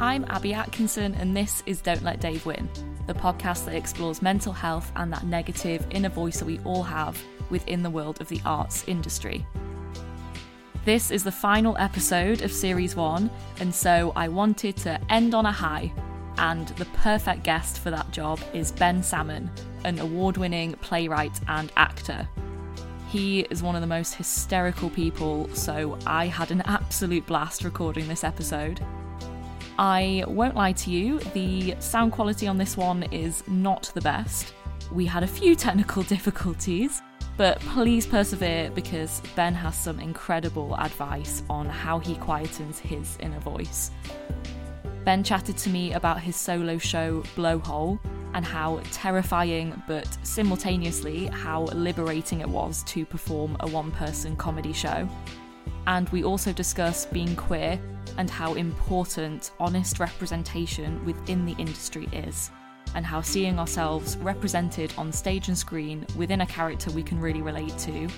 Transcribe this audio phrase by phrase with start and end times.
[0.00, 2.68] I'm Abby Atkinson, and this is Don't Let Dave Win,
[3.06, 7.22] the podcast that explores mental health and that negative inner voice that we all have
[7.48, 9.46] within the world of the arts industry.
[10.84, 13.30] This is the final episode of Series 1,
[13.60, 15.92] and so I wanted to end on a high.
[16.38, 19.48] And the perfect guest for that job is Ben Salmon,
[19.84, 22.28] an award winning playwright and actor.
[23.10, 28.08] He is one of the most hysterical people, so I had an absolute blast recording
[28.08, 28.84] this episode.
[29.78, 34.54] I won't lie to you, the sound quality on this one is not the best.
[34.92, 37.02] We had a few technical difficulties,
[37.36, 43.40] but please persevere because Ben has some incredible advice on how he quietens his inner
[43.40, 43.90] voice.
[45.04, 47.98] Ben chatted to me about his solo show Blowhole
[48.34, 54.72] and how terrifying but simultaneously how liberating it was to perform a one person comedy
[54.72, 55.08] show.
[55.86, 57.80] And we also discuss being queer
[58.16, 62.50] and how important honest representation within the industry is,
[62.94, 67.42] and how seeing ourselves represented on stage and screen within a character we can really
[67.42, 68.08] relate to,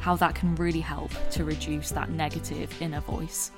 [0.00, 3.50] how that can really help to reduce that negative inner voice.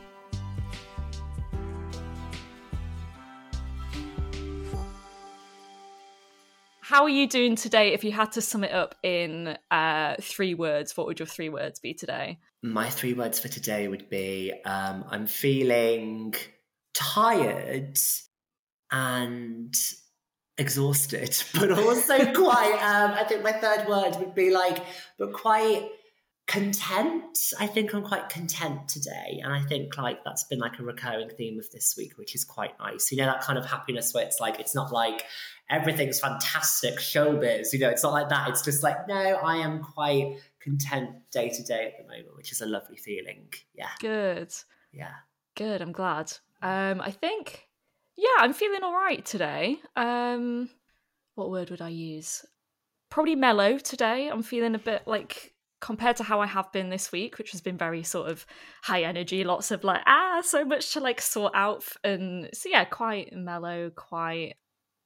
[6.89, 7.93] How are you doing today?
[7.93, 11.51] If you had to sum it up in uh, three words, what would your three
[11.51, 12.39] words be today?
[12.63, 16.33] My three words for today would be um, I'm feeling
[16.95, 17.99] tired
[18.91, 19.75] and
[20.57, 24.79] exhausted, but also quite, um, I think my third word would be like,
[25.19, 25.91] but quite
[26.47, 27.37] content.
[27.61, 29.41] I think I'm quite content today.
[29.45, 32.45] And I think like that's been like a recurring theme of this week, which is
[32.45, 33.13] quite nice.
[33.13, 35.25] You know, that kind of happiness where it's like, it's not like
[35.71, 38.49] everything's fantastic showbiz, you know, it's not like that.
[38.49, 42.53] It's just like, no, I am quite content day to day at the moment, which
[42.53, 43.49] is a lovely feeling.
[43.75, 43.91] Yeah.
[44.01, 44.53] Good.
[44.93, 45.13] Yeah.
[45.57, 45.83] Good.
[45.83, 46.33] I'm glad.
[46.63, 47.69] Um, I think,
[48.17, 49.79] yeah, I'm feeling all right today.
[49.95, 50.71] Um,
[51.35, 52.45] what word would I use?
[53.11, 54.29] Probably mellow today.
[54.29, 57.61] I'm feeling a bit like compared to how I have been this week, which has
[57.61, 58.45] been very sort of
[58.83, 61.85] high energy, lots of like, ah, so much to like sort out.
[62.03, 64.55] And so, yeah, quite mellow, quite,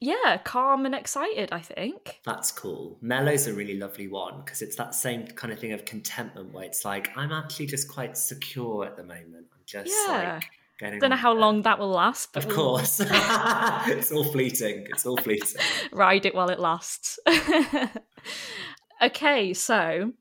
[0.03, 2.21] yeah, calm and excited, I think.
[2.25, 2.99] That's cool.
[3.01, 6.65] Mellow's a really lovely one because it's that same kind of thing of contentment where
[6.65, 9.47] it's like, I'm actually just quite secure at the moment.
[9.55, 10.35] I'm just Yeah.
[10.35, 10.45] like
[10.81, 12.33] getting Don't know how long that will last.
[12.33, 13.01] but Of we'll course.
[13.07, 14.87] it's all fleeting.
[14.91, 15.61] It's all fleeting.
[15.93, 17.21] ride it while it lasts.
[19.03, 20.13] okay, so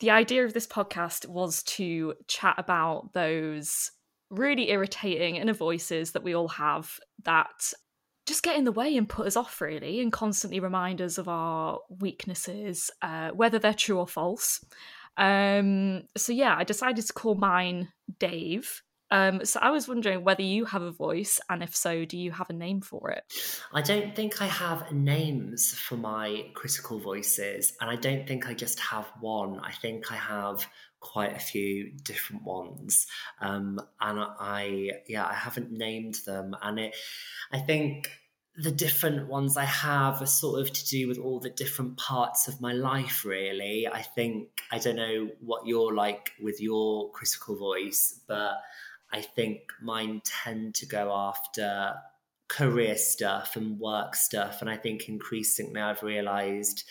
[0.00, 3.90] the idea of this podcast was to chat about those
[4.30, 7.72] really irritating inner voices that we all have that
[8.26, 11.28] just get in the way and put us off, really, and constantly remind us of
[11.28, 14.64] our weaknesses, uh, whether they're true or false.
[15.16, 17.88] Um, so, yeah, I decided to call mine
[18.18, 18.82] Dave.
[19.12, 22.32] Um, so, I was wondering whether you have a voice, and if so, do you
[22.32, 23.22] have a name for it?
[23.72, 28.54] I don't think I have names for my critical voices, and I don't think I
[28.54, 29.60] just have one.
[29.60, 30.66] I think I have
[31.06, 33.06] quite a few different ones,
[33.40, 36.96] um, and I yeah I haven't named them, and it
[37.52, 38.10] I think
[38.58, 42.48] the different ones I have are sort of to do with all the different parts
[42.48, 43.24] of my life.
[43.24, 48.60] Really, I think I don't know what you're like with your critical voice, but
[49.12, 51.94] I think mine tend to go after
[52.48, 54.60] career stuff and work stuff.
[54.60, 56.84] And I think increasingly I've realized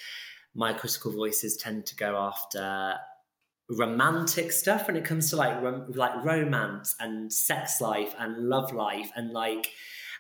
[0.54, 2.96] my critical voices tend to go after
[3.70, 8.72] romantic stuff when it comes to like rom- like romance and sex life and love
[8.74, 9.72] life and like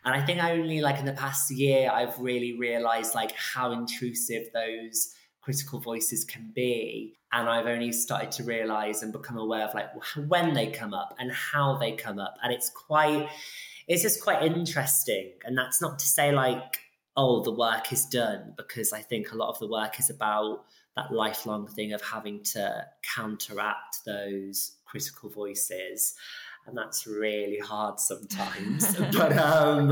[0.03, 4.47] and I think only like in the past year I've really realized like how intrusive
[4.53, 7.15] those critical voices can be.
[7.31, 9.89] And I've only started to realize and become aware of like
[10.27, 12.35] when they come up and how they come up.
[12.43, 13.29] And it's quite
[13.87, 15.33] it's just quite interesting.
[15.43, 16.79] And that's not to say like
[17.17, 20.65] oh the work is done because I think a lot of the work is about
[20.95, 22.85] that lifelong thing of having to
[23.15, 26.15] counteract those critical voices.
[26.67, 28.95] And that's really hard sometimes.
[29.15, 29.87] But um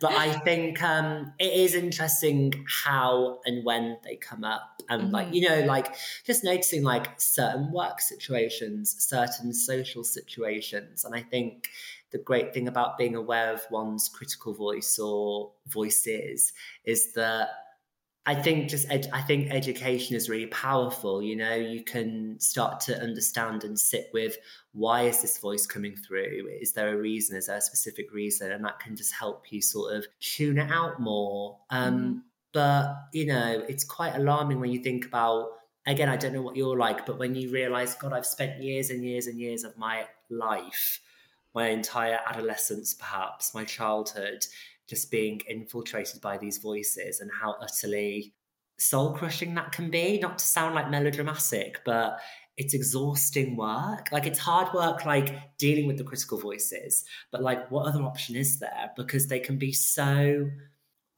[0.00, 4.82] but i think um it is interesting how and when they come up.
[4.88, 5.34] And like Mhm.
[5.34, 5.94] you know like
[6.24, 11.04] just noticing like certain work situations certain social situations.
[11.04, 11.68] And i think
[12.10, 16.52] the great thing about being aware of one's critical voice or voices
[16.84, 17.48] is that
[18.26, 21.22] I think just ed- I think education is really powerful.
[21.22, 24.36] You know, you can start to understand and sit with
[24.72, 26.50] why is this voice coming through?
[26.60, 27.36] Is there a reason?
[27.36, 28.50] Is there a specific reason?
[28.50, 31.58] And that can just help you sort of tune it out more.
[31.70, 35.50] Um, But you know, it's quite alarming when you think about.
[35.88, 38.90] Again, I don't know what you're like, but when you realize, God, I've spent years
[38.90, 41.00] and years and years of my life
[41.56, 44.44] my entire adolescence, perhaps my childhood,
[44.88, 48.34] just being infiltrated by these voices and how utterly
[48.78, 50.18] soul crushing that can be.
[50.18, 52.18] Not to sound like melodramatic, but
[52.56, 54.08] it's exhausting work.
[54.12, 57.04] Like it's hard work, like dealing with the critical voices.
[57.30, 58.90] But like, what other option is there?
[58.96, 60.48] Because they can be so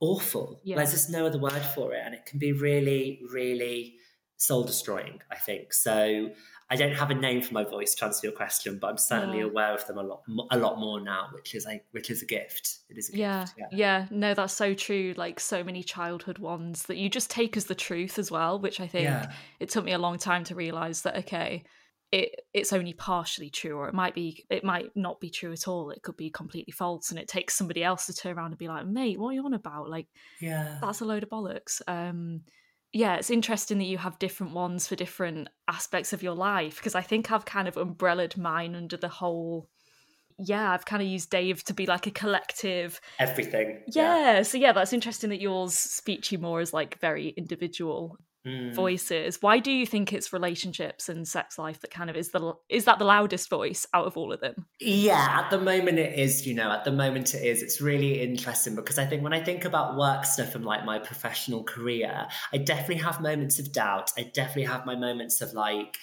[0.00, 0.60] awful.
[0.64, 0.76] Yeah.
[0.76, 3.96] There's just no other word for it, and it can be really, really
[4.36, 5.20] soul destroying.
[5.30, 6.30] I think so.
[6.70, 9.40] I don't have a name for my voice to answer your question, but I'm certainly
[9.40, 12.26] aware of them a lot, a lot more now, which is like, which is a
[12.26, 12.80] gift.
[12.90, 13.54] It is a yeah, gift.
[13.56, 14.06] Yeah, yeah.
[14.10, 15.14] No, that's so true.
[15.16, 18.80] Like so many childhood ones that you just take as the truth as well, which
[18.80, 19.32] I think yeah.
[19.60, 21.16] it took me a long time to realize that.
[21.16, 21.64] Okay,
[22.12, 25.68] it it's only partially true, or it might be, it might not be true at
[25.68, 25.88] all.
[25.90, 28.68] It could be completely false, and it takes somebody else to turn around and be
[28.68, 31.80] like, "Mate, what are you on about?" Like, yeah, that's a load of bollocks.
[31.86, 32.42] Um,
[32.92, 36.94] yeah, it's interesting that you have different ones for different aspects of your life because
[36.94, 39.68] I think I've kind of umbrellaed mine under the whole.
[40.38, 43.00] Yeah, I've kind of used Dave to be like a collective.
[43.18, 43.80] Everything.
[43.88, 44.42] Yeah, yeah.
[44.42, 48.16] So, yeah, that's interesting that yours speak to you more as like very individual
[48.48, 48.74] mm.
[48.74, 49.42] voices.
[49.42, 52.84] Why do you think it's relationships and sex life that kind of is the is
[52.84, 54.66] that the loudest voice out of all of them?
[54.80, 56.46] Yeah, at the moment it is.
[56.46, 57.62] You know, at the moment it is.
[57.62, 60.98] It's really interesting because I think when I think about work stuff and like my
[60.98, 64.10] professional career, I definitely have moments of doubt.
[64.16, 65.96] I definitely have my moments of like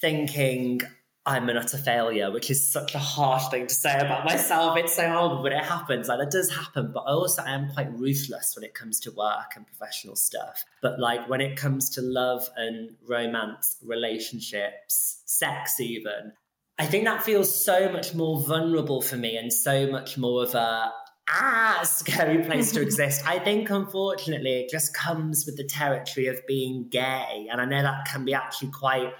[0.00, 0.80] thinking
[1.26, 4.78] I'm an utter failure, which is such a harsh thing to say about myself.
[4.78, 6.08] It's so horrible, but it happens.
[6.08, 6.92] Like that does happen.
[6.94, 10.64] But I also I am quite ruthless when it comes to work and professional stuff.
[10.80, 16.32] But like when it comes to love and romance, relationships, sex, even,
[16.78, 20.54] I think that feels so much more vulnerable for me and so much more of
[20.54, 20.90] a
[21.28, 23.22] ah scary place to exist.
[23.26, 27.46] I think unfortunately it just comes with the territory of being gay.
[27.52, 29.12] And I know that can be actually quite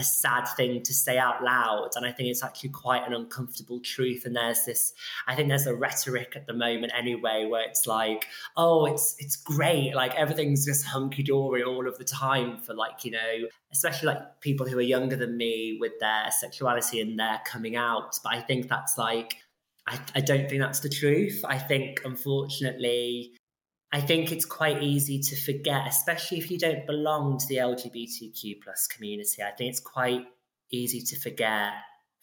[0.00, 1.90] a sad thing to say out loud.
[1.94, 4.24] And I think it's actually quite an uncomfortable truth.
[4.24, 4.92] And there's this,
[5.28, 8.26] I think there's a rhetoric at the moment anyway, where it's like,
[8.56, 9.94] oh, it's it's great.
[9.94, 14.40] Like everything's just hunky dory all of the time for like, you know, especially like
[14.40, 18.18] people who are younger than me with their sexuality and their coming out.
[18.24, 19.36] But I think that's like
[19.86, 21.44] I, I don't think that's the truth.
[21.46, 23.32] I think unfortunately
[23.92, 28.62] I think it's quite easy to forget, especially if you don't belong to the LGBTQ
[28.62, 29.42] plus community.
[29.42, 30.26] I think it's quite
[30.70, 31.72] easy to forget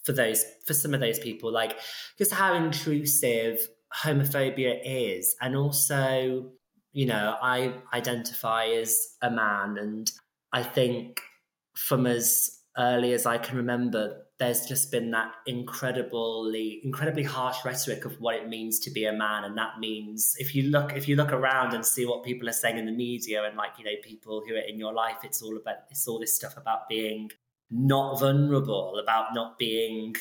[0.03, 1.77] for those for some of those people, like
[2.17, 3.59] just how intrusive
[3.93, 6.51] homophobia is, and also,
[6.93, 10.09] you know, I identify as a man, and
[10.53, 11.19] I think
[11.75, 18.05] from as early as I can remember, there's just been that incredibly incredibly harsh rhetoric
[18.05, 19.43] of what it means to be a man.
[19.43, 22.53] And that means if you look if you look around and see what people are
[22.53, 25.41] saying in the media and like you know people who are in your life it's
[25.41, 27.31] all about it's all this stuff about being
[27.71, 30.15] not vulnerable about not being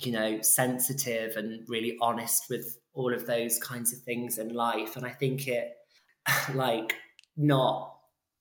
[0.00, 4.96] you know sensitive and really honest with all of those kinds of things in life.
[4.96, 5.72] And i think it
[6.54, 6.96] like
[7.36, 7.95] not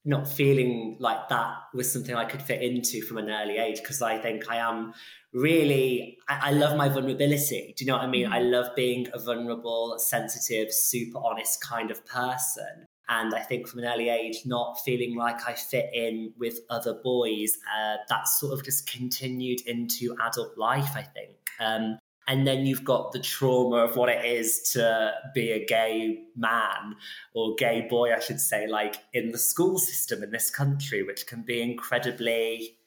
[0.05, 4.01] not feeling like that was something I could fit into from an early age because
[4.01, 4.93] I think I am
[5.33, 7.73] really I, I, love my vulnerability.
[7.75, 8.27] Do you know what I mean?
[8.27, 8.51] I mm-hmm.
[8.51, 12.85] love being a vulnerable, sensitive, super honest kind of person.
[13.07, 16.95] And I think from an early age, not feeling like I fit in with other
[17.03, 21.35] boys, uh, that sort of just continued into adult life, I think.
[21.59, 26.23] Um, and then you've got the trauma of what it is to be a gay
[26.35, 26.95] man
[27.33, 31.27] or gay boy, I should say, like in the school system in this country, which
[31.27, 32.77] can be incredibly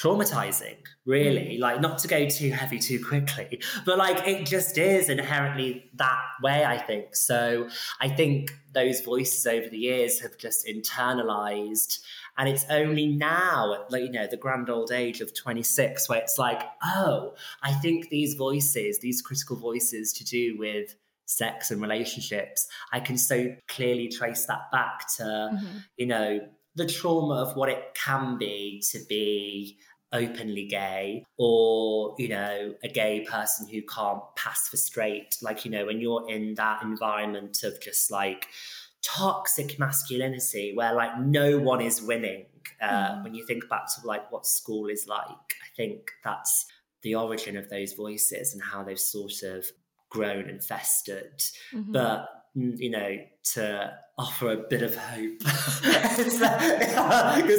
[0.00, 1.56] traumatizing, really.
[1.56, 1.60] Mm.
[1.60, 6.22] Like, not to go too heavy too quickly, but like it just is inherently that
[6.42, 7.16] way, I think.
[7.16, 7.68] So
[8.00, 11.98] I think those voices over the years have just internalized
[12.40, 16.38] and it's only now, like, you know, the grand old age of 26, where it's
[16.38, 20.94] like, oh, I think these voices, these critical voices to do with
[21.26, 25.78] sex and relationships, I can so clearly trace that back to, mm-hmm.
[25.98, 26.40] you know,
[26.76, 29.76] the trauma of what it can be to be
[30.12, 35.70] openly gay or you know a gay person who can't pass for straight like you
[35.70, 38.48] know when you're in that environment of just like
[39.02, 42.46] toxic masculinity where like no one is winning.
[42.80, 43.24] Uh, mm.
[43.24, 46.66] When you think back to like what school is like, I think that's
[47.02, 49.66] the origin of those voices and how they've sort of
[50.10, 51.38] grown and festered.
[51.72, 51.92] Mm-hmm.
[51.92, 53.16] But mm, you know,
[53.54, 55.38] to offer a bit of hope.
[56.20, 56.36] it's,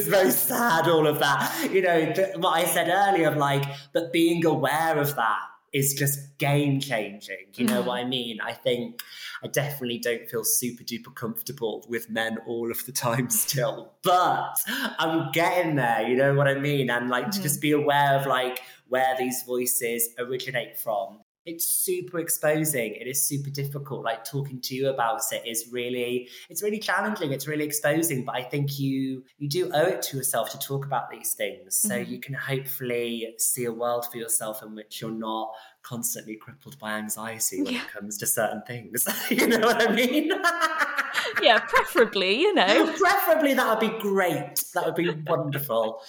[0.07, 1.69] very sad, all of that.
[1.71, 3.63] You know, what I said earlier of like,
[3.93, 5.39] but being aware of that
[5.73, 7.47] is just game changing.
[7.55, 7.85] You know mm.
[7.85, 8.39] what I mean?
[8.41, 9.01] I think
[9.43, 14.57] I definitely don't feel super duper comfortable with men all of the time still, but
[14.99, 16.07] I'm getting there.
[16.07, 16.89] You know what I mean?
[16.89, 17.31] And like mm-hmm.
[17.31, 22.95] to just be aware of like where these voices originate from it's super exposing.
[22.95, 24.03] It is super difficult.
[24.03, 27.31] Like talking to you about it is really it's really challenging.
[27.31, 30.85] It's really exposing but i think you you do owe it to yourself to talk
[30.85, 31.75] about these things.
[31.75, 32.11] So mm-hmm.
[32.11, 35.51] you can hopefully see a world for yourself in which you're not
[35.83, 37.81] constantly crippled by anxiety when yeah.
[37.81, 39.07] it comes to certain things.
[39.31, 40.31] You know what i mean?
[41.41, 42.93] Yeah preferably you know.
[42.97, 44.63] Preferably that would be great.
[44.73, 46.01] That would be wonderful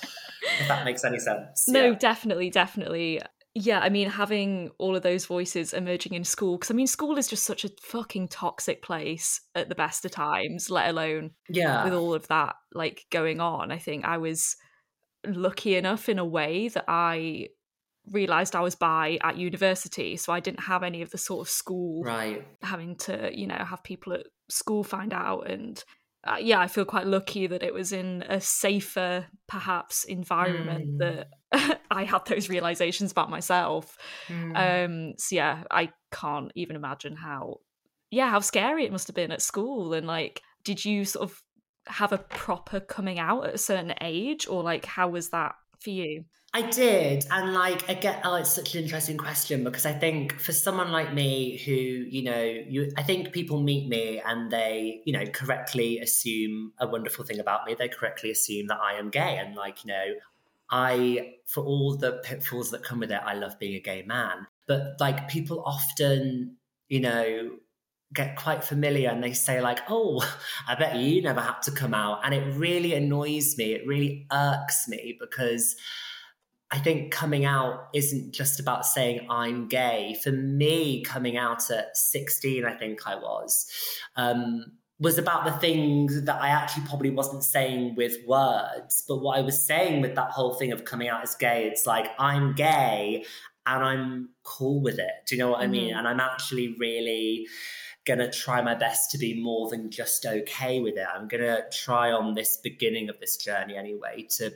[0.60, 1.68] if that makes any sense.
[1.68, 1.94] No yeah.
[1.94, 3.20] definitely definitely
[3.54, 7.18] yeah, I mean, having all of those voices emerging in school, because I mean, school
[7.18, 11.84] is just such a fucking toxic place at the best of times, let alone yeah.
[11.84, 13.70] with all of that like going on.
[13.70, 14.56] I think I was
[15.26, 17.48] lucky enough in a way that I
[18.10, 21.52] realized I was bi at university, so I didn't have any of the sort of
[21.52, 25.82] school right having to, you know, have people at school find out and
[26.24, 30.98] uh, yeah, I feel quite lucky that it was in a safer, perhaps, environment mm.
[30.98, 33.96] that I had those realizations about myself.
[34.28, 34.56] Mm.
[34.56, 37.56] Um, so yeah, I can't even imagine how,
[38.10, 39.94] yeah, how scary it must have been at school.
[39.94, 41.42] And like, did you sort of
[41.88, 45.90] have a proper coming out at a certain age, or like, how was that for
[45.90, 46.24] you?
[46.54, 47.24] I did.
[47.30, 51.14] And like, again, oh, it's such an interesting question because I think for someone like
[51.14, 55.98] me who, you know, you, I think people meet me and they, you know, correctly
[56.00, 57.74] assume a wonderful thing about me.
[57.74, 59.38] They correctly assume that I am gay.
[59.38, 60.04] And like, you know,
[60.70, 64.46] I, for all the pitfalls that come with it, I love being a gay man.
[64.68, 66.56] But like, people often,
[66.88, 67.50] you know,
[68.12, 70.22] get quite familiar and they say like oh
[70.68, 74.26] i bet you never had to come out and it really annoys me it really
[74.30, 75.76] irks me because
[76.72, 80.16] I think coming out isn't just about saying I'm gay.
[80.22, 83.70] For me, coming out at 16, I think I was,
[84.16, 84.64] um,
[84.98, 89.04] was about the things that I actually probably wasn't saying with words.
[89.06, 91.86] But what I was saying with that whole thing of coming out as gay, it's
[91.86, 93.26] like I'm gay
[93.66, 95.12] and I'm cool with it.
[95.26, 95.68] Do you know what mm-hmm.
[95.68, 95.90] I mean?
[95.90, 95.98] Mm-hmm.
[95.98, 97.48] And I'm actually really
[98.06, 101.06] gonna try my best to be more than just okay with it.
[101.14, 104.52] I'm gonna try on this beginning of this journey anyway to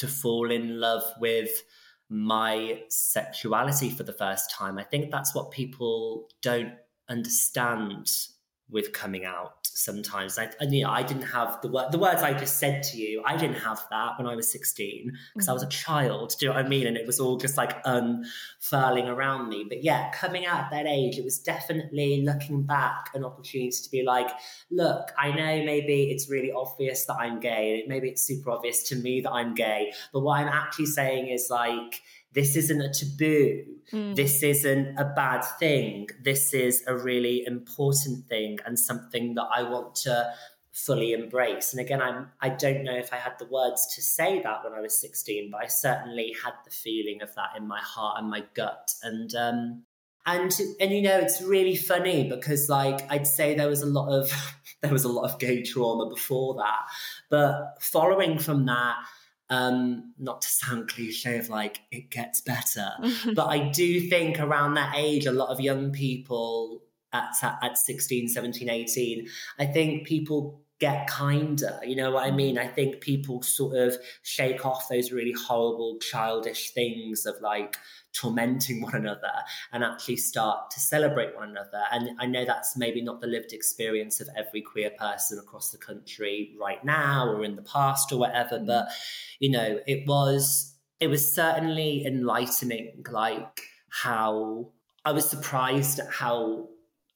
[0.00, 1.50] to fall in love with
[2.08, 4.78] my sexuality for the first time.
[4.78, 6.74] I think that's what people don't
[7.08, 8.10] understand
[8.68, 10.38] with coming out sometimes.
[10.38, 12.98] I, and, you know, I didn't have the word, the words I just said to
[12.98, 13.22] you.
[13.24, 15.50] I didn't have that when I was 16 because mm-hmm.
[15.50, 15.70] I was a mm.
[15.70, 16.34] child.
[16.38, 16.86] Do you know what I mean?
[16.86, 19.64] And it was all just like unfurling around me.
[19.68, 23.90] But yeah, coming out at that age, it was definitely looking back an opportunity to
[23.90, 24.30] be like,
[24.70, 27.84] look, I know maybe it's really obvious that I'm gay.
[27.86, 29.92] Maybe it's super obvious to me that I'm gay.
[30.12, 33.64] But what I'm actually saying is like, this isn't a taboo.
[33.92, 34.14] Mm.
[34.14, 36.08] This isn't a bad thing.
[36.22, 40.32] This is a really important thing and something that I want to
[40.72, 41.72] fully embrace.
[41.72, 44.72] And again, I'm I don't know if I had the words to say that when
[44.72, 48.30] I was 16, but I certainly had the feeling of that in my heart and
[48.30, 48.92] my gut.
[49.02, 49.82] And um
[50.26, 54.08] and and you know it's really funny because like I'd say there was a lot
[54.08, 54.30] of
[54.82, 56.86] there was a lot of gay trauma before that,
[57.28, 58.96] but following from that
[59.50, 62.90] um, not to sound cliche of like it gets better,
[63.34, 68.28] but I do think around that age, a lot of young people at, at 16,
[68.28, 69.28] 17, 18,
[69.58, 71.78] I think people get kinder.
[71.84, 72.58] You know what I mean?
[72.58, 77.76] I think people sort of shake off those really horrible, childish things of like
[78.12, 79.32] tormenting one another
[79.72, 81.82] and actually start to celebrate one another.
[81.92, 85.78] And I know that's maybe not the lived experience of every queer person across the
[85.78, 88.66] country right now or in the past or whatever, mm.
[88.66, 88.88] but
[89.38, 94.70] you know, it was it was certainly enlightening, like how
[95.04, 96.68] I was surprised at how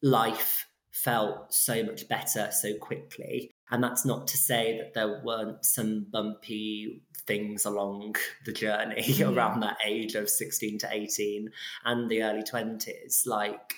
[0.02, 0.63] life
[1.04, 3.50] felt so much better so quickly.
[3.70, 9.36] And that's not to say that there weren't some bumpy things along the journey mm.
[9.36, 11.50] around that age of 16 to 18
[11.84, 13.26] and the early 20s.
[13.26, 13.74] Like,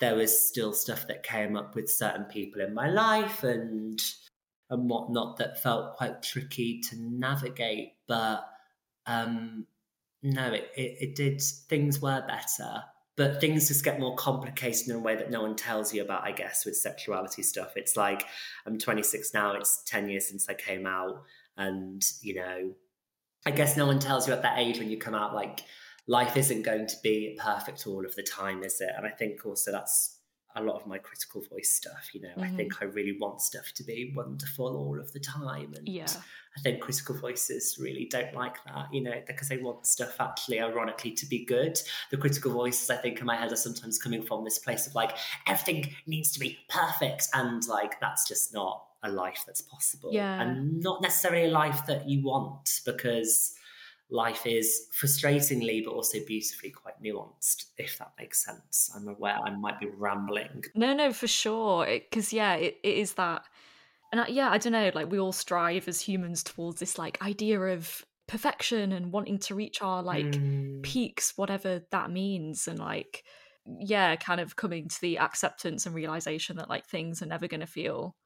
[0.00, 4.00] there was still stuff that came up with certain people in my life and
[4.70, 7.94] and whatnot that felt quite tricky to navigate.
[8.06, 8.46] But
[9.06, 9.66] um,
[10.22, 12.82] no, it, it, it did, things were better
[13.18, 16.22] but things just get more complicated in a way that no one tells you about,
[16.22, 17.72] I guess, with sexuality stuff.
[17.76, 18.24] It's like
[18.64, 21.24] I'm 26 now, it's 10 years since I came out.
[21.56, 22.70] And, you know,
[23.44, 25.62] I guess no one tells you at that age when you come out, like,
[26.06, 28.90] life isn't going to be perfect all of the time, is it?
[28.96, 30.17] And I think also that's
[30.56, 32.10] a lot of my critical voice stuff.
[32.12, 32.42] You know, mm-hmm.
[32.42, 32.74] I think.
[32.80, 35.74] I really want stuff to be wonderful all of the time.
[35.76, 36.06] And yeah.
[36.56, 40.60] I think critical voices really don't like that, you know, because they want stuff actually,
[40.60, 41.78] ironically, to be good.
[42.10, 44.94] The critical voices, I think, in my head are sometimes coming from this place of
[44.94, 47.28] like, everything needs to be perfect.
[47.34, 50.10] And like, that's just not a life that's possible.
[50.12, 50.40] Yeah.
[50.40, 53.54] And not necessarily a life that you want because
[54.10, 58.90] life is frustratingly but also beautifully quite nuanced if that makes sense.
[58.94, 60.64] I'm aware i might be rambling.
[60.74, 61.86] No no for sure.
[61.86, 63.42] Because yeah it, it is that.
[64.10, 67.20] And I, yeah i don't know like we all strive as humans towards this like
[67.22, 70.82] idea of perfection and wanting to reach our like mm.
[70.82, 72.66] peaks whatever that means.
[72.68, 73.24] And like
[73.80, 77.60] yeah kind of coming to the acceptance and realization that like things are never going
[77.60, 78.16] to feel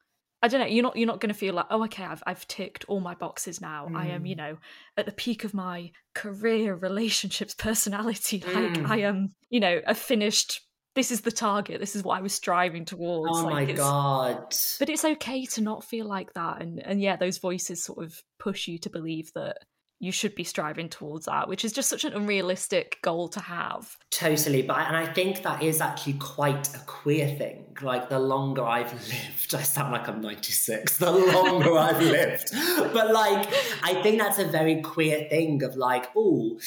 [0.43, 0.67] I don't know.
[0.67, 0.97] You're not.
[0.97, 3.87] You're not going to feel like, oh, okay, I've I've ticked all my boxes now.
[3.89, 3.97] Mm.
[3.97, 4.39] I am, you mm.
[4.39, 4.57] know,
[4.97, 8.43] at the peak of my career, relationships, personality.
[8.45, 8.89] Like mm.
[8.89, 10.61] I am, you know, a finished.
[10.95, 11.81] This is the target.
[11.81, 13.39] This is what I was striving towards.
[13.39, 14.55] Oh like, my god!
[14.79, 18.21] But it's okay to not feel like that, and and yeah, those voices sort of
[18.39, 19.59] push you to believe that
[20.03, 23.97] you should be striving towards that, which is just such an unrealistic goal to have.
[24.11, 24.63] Totally.
[24.63, 27.77] But and I think that is actually quite a queer thing.
[27.81, 32.51] Like the longer I've lived, I sound like I'm 96, the longer I've lived.
[32.93, 33.49] But like
[33.85, 36.59] I think that's a very queer thing of like, oh,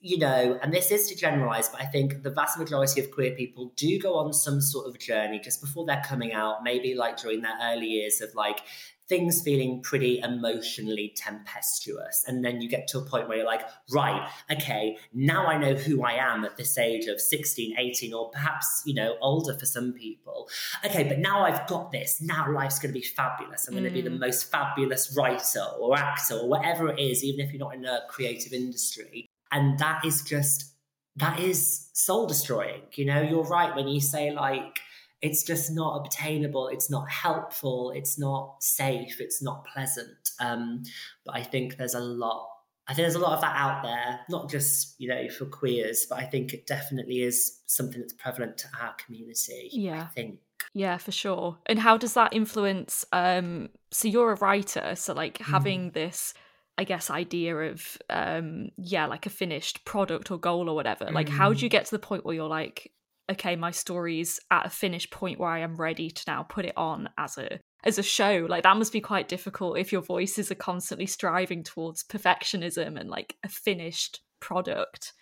[0.00, 3.32] you know, and this is to generalize, but I think the vast majority of queer
[3.32, 7.16] people do go on some sort of journey just before they're coming out, maybe like
[7.16, 8.60] during their early years of like
[9.08, 12.24] things feeling pretty emotionally tempestuous.
[12.26, 15.74] And then you get to a point where you're like, right, okay, now I know
[15.74, 19.66] who I am at this age of 16, 18, or perhaps, you know, older for
[19.66, 20.48] some people.
[20.84, 22.20] Okay, but now I've got this.
[22.22, 23.68] Now life's going to be fabulous.
[23.68, 23.78] I'm mm.
[23.78, 24.20] going to be the mm.
[24.20, 28.00] most fabulous writer or actor or whatever it is, even if you're not in a
[28.08, 29.26] creative industry.
[29.52, 30.72] And that is just,
[31.16, 32.82] that is soul destroying.
[32.94, 34.80] You know, you're right when you say, like,
[35.24, 40.82] it's just not obtainable it's not helpful it's not safe it's not pleasant um,
[41.24, 42.48] but i think there's a lot
[42.86, 46.06] i think there's a lot of that out there not just you know for queers
[46.08, 50.38] but i think it definitely is something that's prevalent to our community yeah i think
[50.74, 55.38] yeah for sure and how does that influence um so you're a writer so like
[55.38, 55.44] mm.
[55.46, 56.34] having this
[56.76, 61.28] I guess idea of um yeah like a finished product or goal or whatever like
[61.28, 61.62] how do mm.
[61.62, 62.90] you get to the point where you're like
[63.30, 66.76] okay, my story's at a finished point where I am ready to now put it
[66.76, 68.46] on as a as a show.
[68.48, 73.10] Like that must be quite difficult if your voices are constantly striving towards perfectionism and
[73.10, 75.12] like a finished product.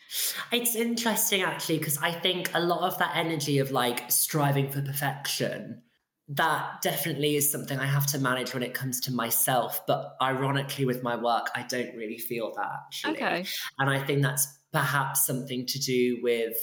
[0.53, 4.83] It's interesting actually because I think a lot of that energy of like striving for
[4.83, 5.83] perfection
[6.29, 9.85] that definitely is something I have to manage when it comes to myself.
[9.87, 13.15] But ironically, with my work, I don't really feel that actually.
[13.15, 13.45] Okay.
[13.79, 16.57] And I think that's perhaps something to do with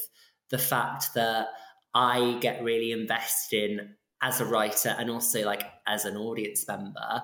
[0.49, 1.47] the fact that
[1.93, 7.23] I get really invested in as a writer and also like as an audience member,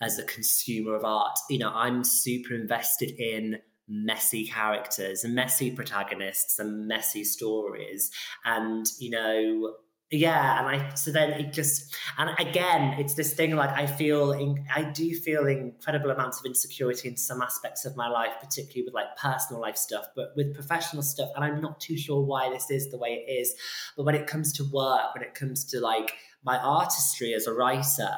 [0.00, 1.38] as a consumer of art.
[1.50, 8.10] You know, I'm super invested in messy characters and messy protagonists and messy stories.
[8.44, 9.74] And, you know,
[10.12, 14.32] yeah and i so then it just and again it's this thing like i feel
[14.32, 18.84] in, i do feel incredible amounts of insecurity in some aspects of my life particularly
[18.84, 22.50] with like personal life stuff but with professional stuff and i'm not too sure why
[22.50, 23.54] this is the way it is
[23.96, 26.12] but when it comes to work when it comes to like
[26.44, 28.10] my artistry as a writer,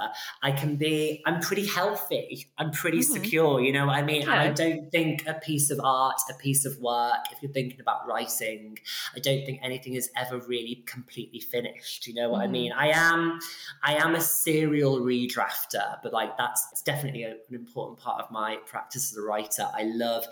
[0.43, 2.47] I can be, I'm pretty healthy.
[2.57, 3.13] I'm pretty mm-hmm.
[3.13, 4.23] secure, you know what I mean?
[4.23, 7.81] And I don't think a piece of art, a piece of work, if you're thinking
[7.81, 8.79] about writing,
[9.15, 12.07] I don't think anything is ever really completely finished.
[12.07, 12.49] You know what mm-hmm.
[12.49, 12.73] I mean?
[12.73, 13.39] I am,
[13.83, 18.57] I am a serial redrafter, but like that's definitely a, an important part of my
[18.67, 19.69] practice as a writer.
[19.75, 20.25] I love,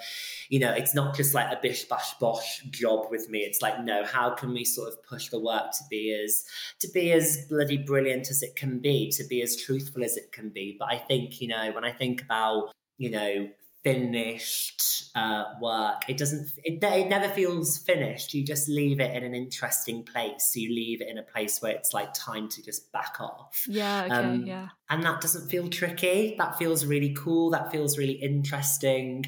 [0.48, 3.40] you know, it's not just like a bish bash bosh job with me.
[3.40, 6.44] It's like, no, how can we sort of push the work to be as,
[6.80, 10.32] to be as bloody brilliant as it can be, to be as truthful as it
[10.32, 10.76] can be.
[10.78, 13.48] But I think, you know, when I think about, you know,
[13.84, 18.32] finished uh, work, it doesn't, it, it never feels finished.
[18.32, 20.52] You just leave it in an interesting place.
[20.54, 23.64] You leave it in a place where it's like time to just back off.
[23.68, 24.68] Yeah, okay, um, yeah.
[24.88, 26.36] And that doesn't feel tricky.
[26.38, 27.50] That feels really cool.
[27.50, 29.26] That feels really interesting.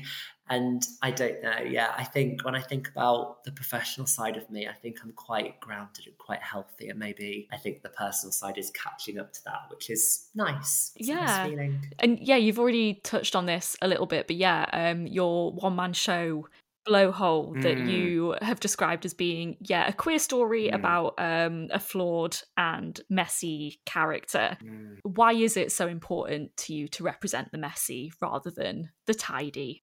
[0.48, 1.58] And I don't know.
[1.66, 5.12] Yeah, I think when I think about the professional side of me, I think I'm
[5.12, 6.90] quite grounded and quite healthy.
[6.90, 10.92] And maybe I think the personal side is catching up to that, which is nice.
[10.96, 11.48] It's yeah.
[11.48, 15.52] Nice and yeah, you've already touched on this a little bit, but yeah, um, your
[15.52, 16.46] one man show
[16.86, 17.90] blowhole that mm.
[17.90, 20.74] you have described as being yeah a queer story mm.
[20.74, 24.98] about um, a flawed and messy character mm.
[25.02, 29.82] why is it so important to you to represent the messy rather than the tidy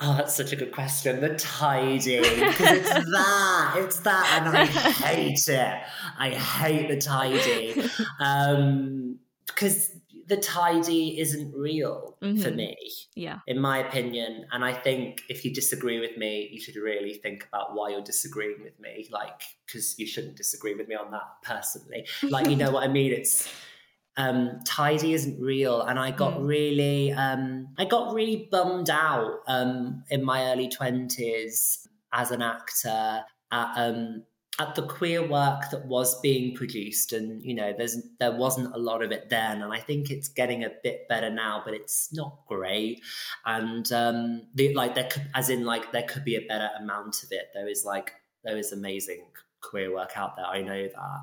[0.00, 1.20] Oh, that's such a good question.
[1.20, 5.82] The tidy, because it's that, it's that, and I hate it.
[6.18, 9.92] I hate the tidy, um, because
[10.26, 12.42] the tidy isn't real mm-hmm.
[12.42, 12.76] for me.
[13.14, 17.14] Yeah, in my opinion, and I think if you disagree with me, you should really
[17.14, 19.06] think about why you're disagreeing with me.
[19.12, 22.04] Like, because you shouldn't disagree with me on that personally.
[22.24, 23.12] Like, you know what I mean?
[23.12, 23.48] It's
[24.16, 25.82] um, tidy isn't real.
[25.82, 26.46] And i got mm.
[26.46, 33.24] really um, i got really bummed out um, in my early 20s as an actor
[33.50, 34.22] at, um,
[34.60, 37.12] at the queer work that was being produced.
[37.12, 39.62] And you know there's there wasn't a lot of it then.
[39.62, 43.02] And i think it's getting a bit better now but it's not great.
[43.44, 47.22] And um the, like there could as in like there could be a better amount
[47.24, 47.48] of it.
[47.52, 48.12] There is like
[48.44, 49.24] there is amazing
[49.70, 51.20] queer work out there i know that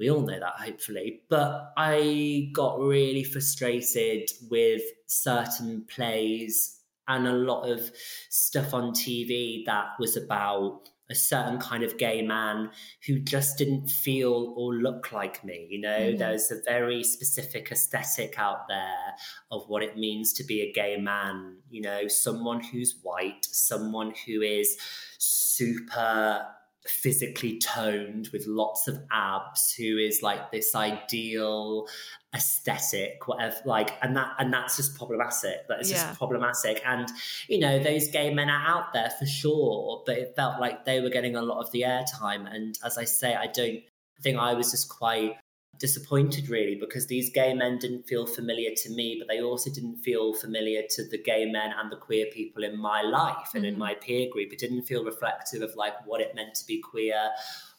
[0.00, 1.20] we all know that, hopefully.
[1.28, 7.90] But I got really frustrated with certain plays and a lot of
[8.30, 12.70] stuff on TV that was about a certain kind of gay man
[13.06, 15.66] who just didn't feel or look like me.
[15.68, 16.18] You know, mm-hmm.
[16.18, 19.14] there's a very specific aesthetic out there
[19.50, 21.56] of what it means to be a gay man.
[21.68, 24.78] You know, someone who's white, someone who is
[25.18, 26.46] super
[26.86, 31.86] physically toned with lots of abs who is like this ideal
[32.34, 35.96] aesthetic whatever like and that and that's just problematic that is yeah.
[35.96, 37.08] just problematic and
[37.48, 41.00] you know those gay men are out there for sure but it felt like they
[41.00, 43.80] were getting a lot of the airtime and as i say i don't
[44.22, 45.36] think i was just quite
[45.80, 49.96] disappointed really because these gay men didn't feel familiar to me but they also didn't
[49.96, 53.72] feel familiar to the gay men and the queer people in my life and mm-hmm.
[53.72, 56.80] in my peer group it didn't feel reflective of like what it meant to be
[56.80, 57.30] queer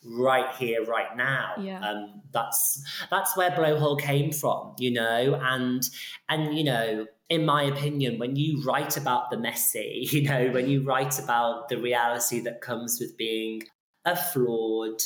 [0.04, 1.80] right here right now yeah.
[1.88, 5.88] um that's that's where blowhole came from you know and
[6.28, 10.70] and you know in my opinion, when you write about the messy, you know, when
[10.70, 13.64] you write about the reality that comes with being
[14.04, 15.02] a flawed,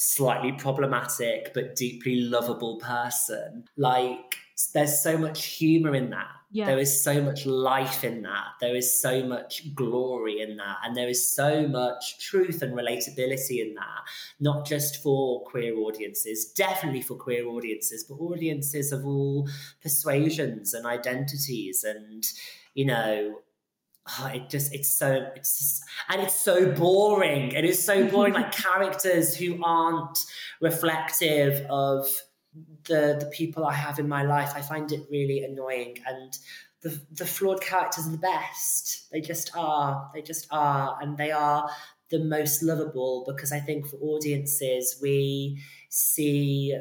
[0.00, 3.64] slightly problematic but deeply lovable person.
[3.76, 4.36] Like
[4.72, 6.28] there's so much humor in that.
[6.52, 6.66] Yeah.
[6.66, 8.46] There is so much life in that.
[8.60, 10.76] There is so much glory in that.
[10.84, 14.02] And there is so much truth and relatability in that.
[14.38, 19.48] Not just for queer audiences, definitely for queer audiences, but audiences of all
[19.82, 22.24] persuasions and identities and,
[22.74, 23.40] you know,
[24.08, 27.52] oh, it just it's so it's just, and it's so boring.
[27.52, 30.18] It is so boring like characters who aren't
[30.60, 32.06] reflective of
[32.84, 34.52] the the people i have in my life.
[34.54, 36.36] I find it really annoying and
[36.82, 39.10] the the flawed characters are the best.
[39.10, 40.10] They just are.
[40.14, 41.68] They just are and they are
[42.10, 46.74] the most lovable because i think for audiences we see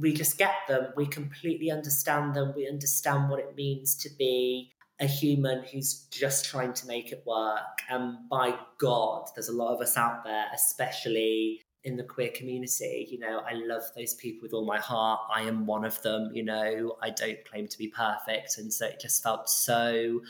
[0.00, 0.92] we just get them.
[0.96, 2.54] We completely understand them.
[2.56, 7.22] We understand what it means to be a human who's just trying to make it
[7.26, 7.82] work.
[7.88, 13.08] And by God, there's a lot of us out there, especially in the queer community.
[13.10, 15.20] You know, I love those people with all my heart.
[15.34, 16.30] I am one of them.
[16.34, 18.58] You know, I don't claim to be perfect.
[18.58, 20.20] And so it just felt so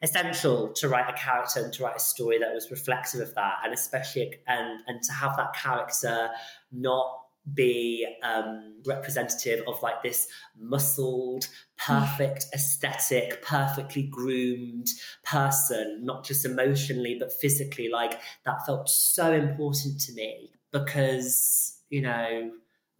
[0.00, 3.56] essential to write a character and to write a story that was reflective of that.
[3.62, 6.30] And especially, and, and to have that character
[6.72, 10.28] not be um, representative of like this
[10.58, 14.88] muscled, perfect aesthetic, perfectly groomed
[15.24, 17.88] person, not just emotionally, but physically.
[17.88, 22.50] Like that felt so important to me because, you know,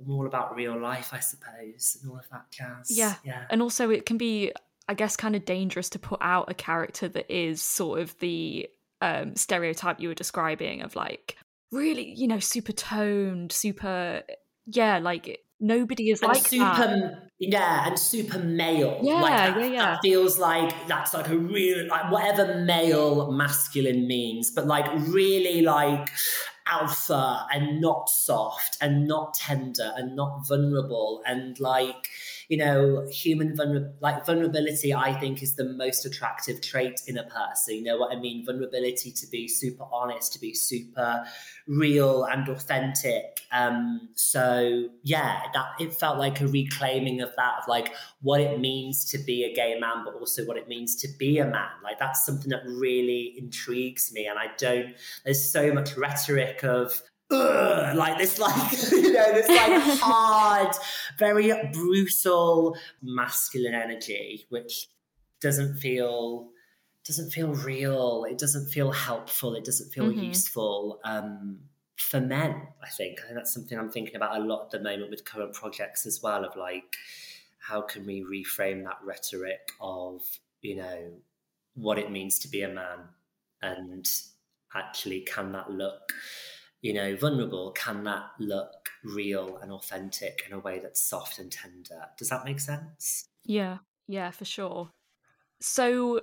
[0.01, 2.91] I'm all about real life, I suppose, and all of that jazz.
[2.91, 3.15] Yeah.
[3.25, 3.45] Yeah.
[3.49, 4.53] And also, it can be,
[4.89, 8.69] I guess, kind of dangerous to put out a character that is sort of the
[9.01, 11.37] um, stereotype you were describing of like
[11.75, 14.23] really, you know, super toned, super,
[14.67, 17.31] yeah, like nobody is and like super, that.
[17.39, 19.01] Yeah, and super male.
[19.03, 19.91] Yeah, like that, yeah, yeah.
[19.93, 25.63] That feels like that's like a real, like whatever male masculine means, but like really
[25.63, 26.09] like
[26.67, 32.09] alpha and not soft and not tender and not vulnerable and like
[32.49, 37.25] you know, human vulner- like vulnerability, I think is the most attractive trait in a
[37.25, 37.77] person.
[37.77, 38.45] You know what I mean?
[38.45, 41.25] Vulnerability to be super honest, to be super
[41.67, 43.41] real and authentic.
[43.53, 48.61] Um, so yeah, that it felt like a reclaiming of that, of like what it
[48.61, 51.71] means to be a gay man, but also what it means to be a man.
[51.83, 54.27] Like that's something that really intrigues me.
[54.27, 59.49] And I don't, there's so much rhetoric of Ugh, like this, like you know, this
[59.49, 60.75] like hard,
[61.19, 64.89] very brutal masculine energy, which
[65.41, 66.49] doesn't feel
[67.05, 68.25] doesn't feel real.
[68.29, 69.55] It doesn't feel helpful.
[69.55, 70.25] It doesn't feel mm-hmm.
[70.25, 71.59] useful um,
[71.97, 72.69] for men.
[72.83, 73.21] I think.
[73.21, 76.07] I think that's something I'm thinking about a lot at the moment with current projects
[76.07, 76.45] as well.
[76.45, 76.97] Of like,
[77.59, 80.23] how can we reframe that rhetoric of
[80.61, 81.13] you know
[81.75, 83.01] what it means to be a man,
[83.63, 84.07] and
[84.75, 86.13] actually can that look
[86.85, 91.51] you know, vulnerable, can that look real and authentic in a way that's soft and
[91.51, 92.05] tender?
[92.18, 93.25] Does that make sense?
[93.42, 94.90] Yeah, yeah, for sure.
[95.62, 96.20] So,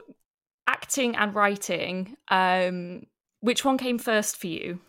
[0.68, 3.08] acting and writing, um,
[3.40, 4.80] which one came first for you?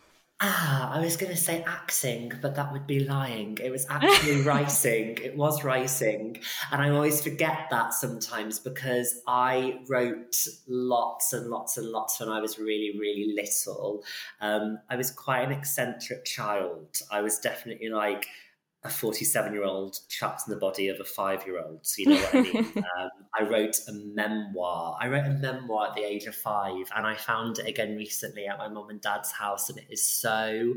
[0.45, 3.57] Ah, I was going to say acting, but that would be lying.
[3.63, 5.17] It was actually writing.
[5.23, 6.37] It was writing.
[6.69, 10.35] And I always forget that sometimes because I wrote
[10.67, 14.03] lots and lots and lots when I was really, really little.
[14.41, 16.87] Um, I was quite an eccentric child.
[17.09, 18.25] I was definitely like,
[18.85, 21.85] a 47 year old trapped in the body of a five year old.
[21.85, 22.65] So, you know what I mean?
[22.99, 24.97] um, I wrote a memoir.
[24.99, 28.47] I wrote a memoir at the age of five, and I found it again recently
[28.47, 30.75] at my mum and dad's house, and it is so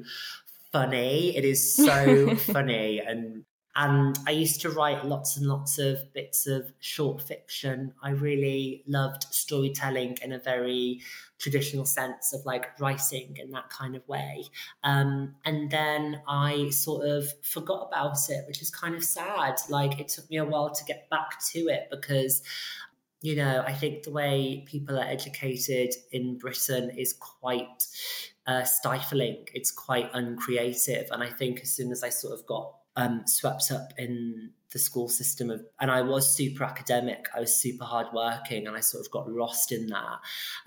[0.72, 1.36] funny.
[1.36, 3.00] It is so funny.
[3.00, 3.44] And
[3.78, 7.92] and I used to write lots and lots of bits of short fiction.
[8.02, 11.02] I really loved storytelling in a very
[11.38, 14.46] traditional sense of like writing in that kind of way.
[14.82, 19.56] Um, and then I sort of forgot about it, which is kind of sad.
[19.68, 22.42] Like it took me a while to get back to it because
[23.20, 27.86] you know, I think the way people are educated in Britain is quite
[28.46, 29.48] uh, stifling.
[29.52, 31.08] It's quite uncreative.
[31.10, 34.78] And I think as soon as I sort of got um, swept up in the
[34.78, 37.26] school system of and I was super academic.
[37.34, 40.18] I was super hardworking and I sort of got lost in that.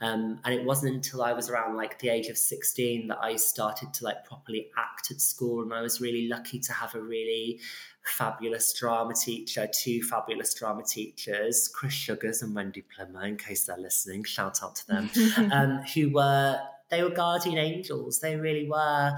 [0.02, 3.36] Um, and it wasn't until I was around like the age of 16 that I
[3.36, 5.62] started to like properly act at school.
[5.62, 7.60] And I was really lucky to have a really
[8.04, 13.78] fabulous drama teacher two fabulous drama teachers Chris Sugars and Wendy Plummer in case they're
[13.78, 14.24] listening.
[14.24, 15.10] Shout out to them.
[15.52, 16.60] Um, who were
[16.90, 19.14] they were guardian angels they really were.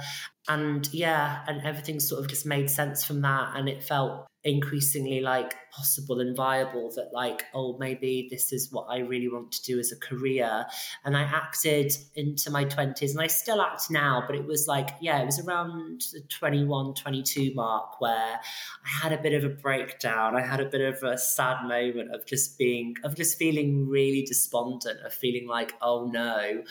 [0.47, 3.53] And yeah and everything sort of just made sense from that.
[3.55, 8.85] And it felt increasingly like possible and viable that like oh maybe this is what
[8.89, 10.65] i really want to do as a career
[11.05, 14.89] and i acted into my 20s and i still act now but it was like
[14.99, 18.39] yeah it was around the 21 22 mark where
[18.85, 22.13] i had a bit of a breakdown i had a bit of a sad moment
[22.13, 26.61] of just being of just feeling really despondent of feeling like oh no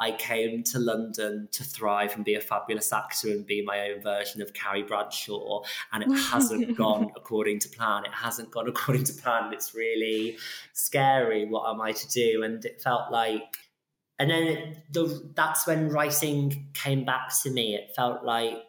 [0.00, 4.00] I came to London to thrive and be a fabulous actor and be my own
[4.00, 5.60] version of Carrie Bradshaw,
[5.92, 8.06] and it hasn't gone according to plan.
[8.06, 9.52] It hasn't gone according to plan.
[9.52, 10.38] It's really
[10.72, 11.46] scary.
[11.46, 12.42] What am I to do?
[12.42, 13.58] And it felt like,
[14.18, 17.74] and then the, that's when writing came back to me.
[17.74, 18.62] It felt like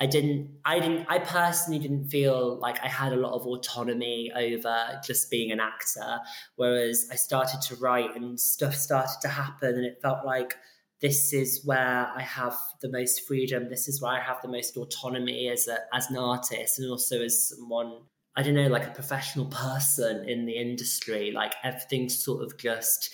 [0.00, 4.30] I didn't, I didn't, I personally didn't feel like I had a lot of autonomy
[4.34, 6.20] over just being an actor.
[6.54, 10.54] Whereas I started to write and stuff started to happen, and it felt like
[11.00, 13.68] this is where I have the most freedom.
[13.68, 17.22] This is where I have the most autonomy as a, as an artist, and also
[17.22, 18.02] as someone
[18.38, 21.32] I don't know, like a professional person in the industry.
[21.32, 23.10] Like everything's sort of just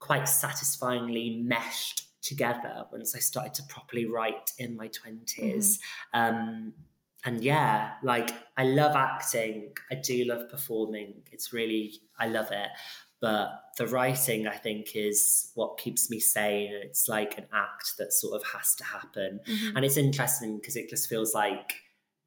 [0.00, 5.36] quite satisfyingly meshed together once I started to properly write in my 20s.
[5.36, 6.18] Mm-hmm.
[6.18, 6.72] Um,
[7.26, 9.74] and yeah, like I love acting.
[9.90, 11.22] I do love performing.
[11.30, 12.68] It's really, I love it.
[13.20, 16.72] But the writing, I think, is what keeps me sane.
[16.82, 19.40] It's like an act that sort of has to happen.
[19.46, 19.76] Mm-hmm.
[19.76, 21.74] And it's interesting because it just feels like,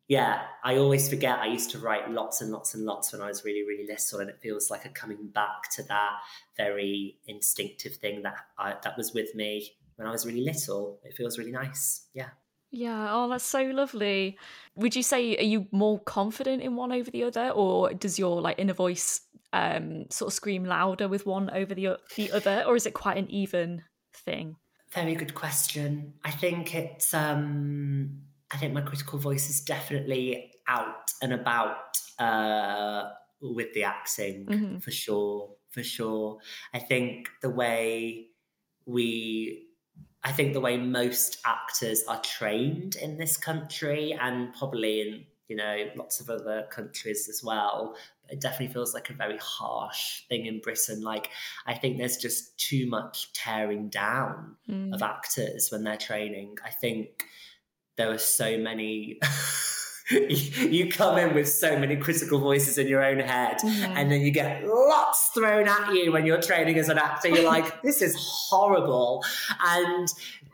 [0.07, 3.27] yeah, I always forget I used to write lots and lots and lots when I
[3.27, 4.19] was really, really little.
[4.19, 6.11] And it feels like a coming back to that
[6.55, 10.99] very instinctive thing that I, that was with me when I was really little.
[11.03, 12.05] It feels really nice.
[12.13, 12.29] Yeah.
[12.71, 14.37] Yeah, oh, that's so lovely.
[14.75, 18.41] Would you say are you more confident in one over the other, or does your
[18.41, 19.21] like inner voice
[19.53, 23.17] um, sort of scream louder with one over the the other, or is it quite
[23.17, 24.57] an even thing?
[24.91, 26.15] Very good question.
[26.25, 27.13] I think it's.
[27.13, 28.23] Um,
[28.55, 33.09] I think my critical voice is definitely out and about uh,
[33.41, 34.77] with the acting mm-hmm.
[34.77, 35.49] for sure.
[35.71, 36.37] For sure,
[36.73, 38.27] I think the way
[38.85, 39.65] we
[40.23, 45.57] I think the way most actors are trained in this country and probably in you
[45.57, 47.95] know lots of other countries as well
[48.29, 51.29] it definitely feels like a very harsh thing in britain like
[51.67, 54.91] i think there's just too much tearing down mm.
[54.91, 57.25] of actors when they're training i think
[57.97, 59.19] there are so many
[60.11, 63.97] you come in with so many critical voices in your own head mm-hmm.
[63.97, 67.27] and then you get lots thrown at you when you're training as an actor.
[67.27, 69.23] You're like this is horrible.
[69.63, 70.07] And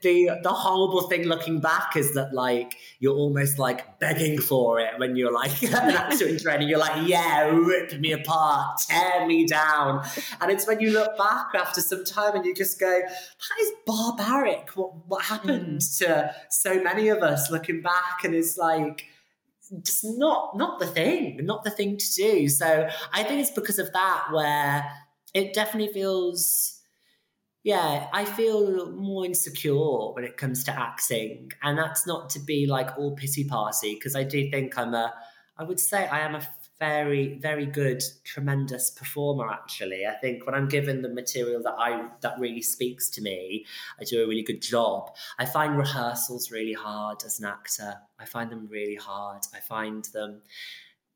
[0.04, 4.98] the the horrible thing looking back is that like you're almost like begging for it
[4.98, 6.70] when you're like an actor in training.
[6.70, 10.06] You're like yeah rip me apart tear me down.
[10.40, 13.72] And it's when you look back after some time and you just go that is
[13.86, 15.98] barbaric what what happened mm.
[15.98, 18.24] to so many of us looking back?
[18.24, 19.08] And it's like
[19.84, 22.50] just not not the thing, not the thing to do.
[22.50, 24.86] So I think it's because of that where
[25.34, 26.78] it definitely feels
[27.64, 31.52] yeah, I feel more insecure when it comes to acting.
[31.62, 35.14] And that's not to be like all pity party, because I do think I'm a
[35.58, 36.42] I would say I am a
[36.82, 39.48] very, very good, tremendous performer.
[39.52, 43.68] Actually, I think when I'm given the material that I that really speaks to me,
[44.00, 45.12] I do a really good job.
[45.38, 47.98] I find rehearsals really hard as an actor.
[48.20, 49.44] I find them really hard.
[49.54, 50.42] I find them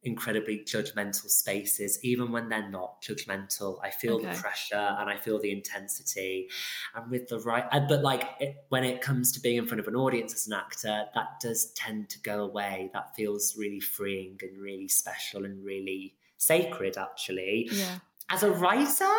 [0.05, 3.79] incredibly judgmental spaces, even when they're not judgmental.
[3.83, 4.31] I feel okay.
[4.31, 6.47] the pressure and I feel the intensity.
[6.93, 9.87] And with the right, but like it, when it comes to being in front of
[9.87, 12.91] an audience as an actor, that does tend to go away.
[12.93, 17.69] That feels really freeing and really special and really sacred, actually.
[17.71, 17.97] Yeah.
[18.29, 19.11] As a writer,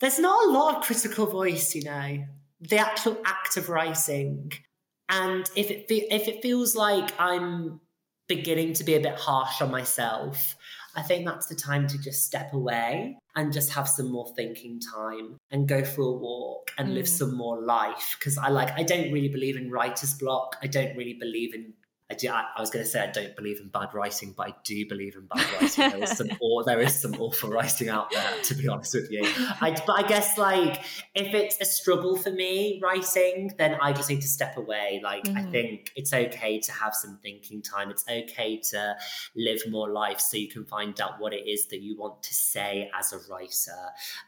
[0.00, 2.24] there's not a lot of critical voice, you know,
[2.60, 4.52] the actual act of writing.
[5.08, 7.80] And if it fe- if it feels like I'm
[8.28, 10.56] beginning to be a bit harsh on myself,
[10.96, 14.80] I think that's the time to just step away and just have some more thinking
[14.80, 16.94] time and go for a walk and mm.
[16.94, 18.16] live some more life.
[18.18, 20.56] Because I like, I don't really believe in writer's block.
[20.62, 21.74] I don't really believe in
[22.08, 22.28] I do.
[22.28, 24.86] I, I was going to say I don't believe in bad writing, but I do
[24.88, 25.90] believe in bad writing.
[25.90, 29.10] There is some, or there is some awful writing out there, to be honest with
[29.10, 29.22] you.
[29.60, 30.84] I, but I guess like
[31.16, 35.00] if it's a struggle for me writing, then I just need to step away.
[35.02, 35.36] Like mm-hmm.
[35.36, 37.90] I think it's okay to have some thinking time.
[37.90, 38.94] It's okay to
[39.34, 42.34] live more life, so you can find out what it is that you want to
[42.34, 43.72] say as a writer.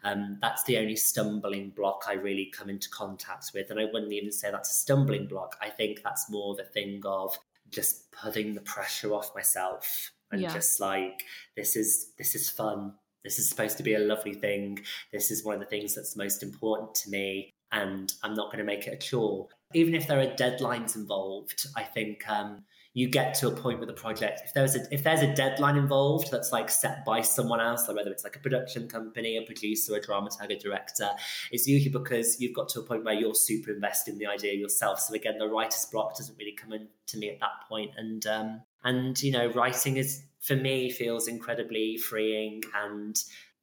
[0.03, 4.13] Um, that's the only stumbling block I really come into contact with, and I wouldn't
[4.13, 5.57] even say that's a stumbling block.
[5.63, 7.39] I think that's more the thing of
[7.71, 10.53] just putting the pressure off myself and yeah.
[10.53, 11.23] just like
[11.57, 12.95] this is this is fun.
[13.25, 14.81] This is supposed to be a lovely thing.
[15.13, 18.59] This is one of the things that's most important to me and i'm not going
[18.59, 19.49] to make it a chore.
[19.75, 23.89] Even if there are deadlines involved i think um, you get to a point with
[23.91, 27.61] a project if there's a if there's a deadline involved that's like set by someone
[27.61, 31.11] else like whether it's like a production company a producer a dramaturg a director
[31.53, 34.55] it's usually because you've got to a point where you're super invested in the idea
[34.55, 35.01] yourself.
[35.01, 37.93] So again the writer's block doesn't really come in to me at that point.
[37.97, 43.17] And um and you know writing is for me feels incredibly freeing and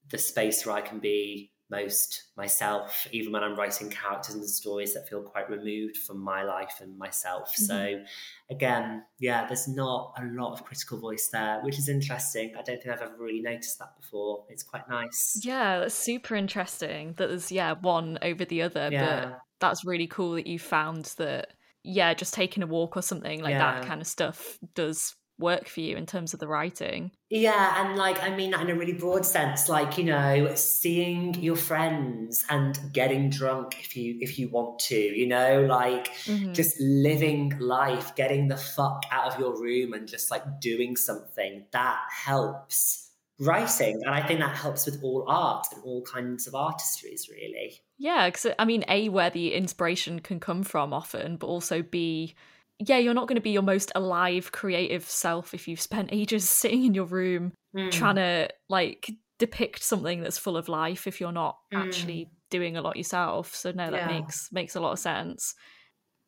[0.09, 4.93] the space where i can be most myself, even when I'm writing characters and stories
[4.93, 7.53] that feel quite removed from my life and myself.
[7.55, 7.65] Mm-hmm.
[7.65, 8.03] So,
[8.51, 12.53] again, yeah, there's not a lot of critical voice there, which is interesting.
[12.57, 14.45] I don't think I've ever really noticed that before.
[14.49, 15.39] It's quite nice.
[15.43, 18.89] Yeah, that's super interesting that there's, yeah, one over the other.
[18.91, 19.25] Yeah.
[19.25, 21.47] But that's really cool that you found that,
[21.83, 23.79] yeah, just taking a walk or something like yeah.
[23.79, 27.11] that kind of stuff does work for you in terms of the writing.
[27.29, 31.33] Yeah, and like I mean that in a really broad sense, like, you know, seeing
[31.35, 36.53] your friends and getting drunk if you if you want to, you know, like mm-hmm.
[36.53, 41.65] just living life, getting the fuck out of your room and just like doing something
[41.71, 43.05] that helps
[43.39, 47.81] writing and i think that helps with all art and all kinds of artistries really
[47.97, 52.33] yeah because i mean a where the inspiration can come from often but also b
[52.79, 56.49] yeah, you're not going to be your most alive, creative self if you've spent ages
[56.49, 57.91] sitting in your room mm.
[57.91, 59.09] trying to like
[59.39, 61.85] depict something that's full of life if you're not mm.
[61.85, 63.53] actually doing a lot yourself.
[63.55, 64.19] So no, that yeah.
[64.19, 65.55] makes makes a lot of sense.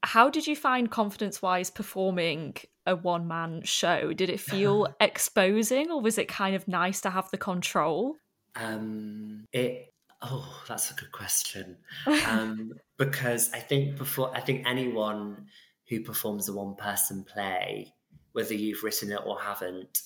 [0.03, 2.55] How did you find confidence wise performing
[2.85, 4.13] a one man show?
[4.13, 8.15] Did it feel exposing or was it kind of nice to have the control?
[8.55, 11.77] Um it oh, that's a good question.
[12.27, 15.47] Um because I think before I think anyone
[15.89, 17.93] who performs a one person play,
[18.33, 20.01] whether you've written it or haven't,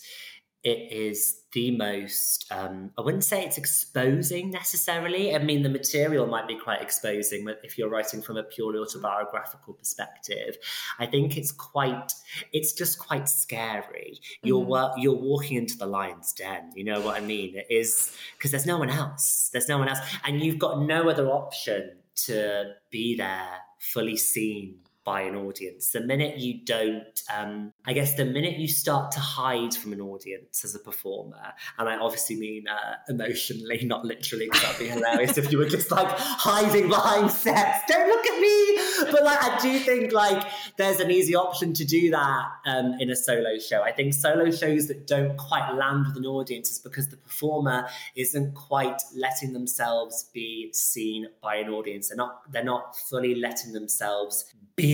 [0.64, 5.36] it is the most, um, I wouldn't say it's exposing necessarily.
[5.36, 8.78] I mean, the material might be quite exposing but if you're writing from a purely
[8.78, 10.58] autobiographical perspective.
[11.00, 12.14] I think it's quite,
[12.54, 14.20] it's just quite scary.
[14.44, 14.94] You're, mm.
[14.98, 16.72] you're walking into the lion's den.
[16.76, 17.56] You know what I mean?
[17.56, 19.50] It is because there's no one else.
[19.52, 20.00] There's no one else.
[20.26, 25.92] And you've got no other option to be there fully seen by an audience.
[25.92, 30.02] The minute you don't, um, I guess, the minute you start to hide from an
[30.02, 34.88] audience as a performer, and I obviously mean uh, emotionally, not literally, because that'd be
[34.88, 37.84] hilarious if you were just like hiding behind sets.
[37.88, 39.12] Don't look at me.
[39.12, 40.44] But like, I do think like
[40.78, 43.82] there's an easy option to do that um, in a solo show.
[43.82, 47.88] I think solo shows that don't quite land with an audience is because the performer
[48.16, 52.10] isn't quite letting themselves be seen by an audience.
[52.10, 52.52] They're not.
[52.52, 54.91] They're not fully letting themselves be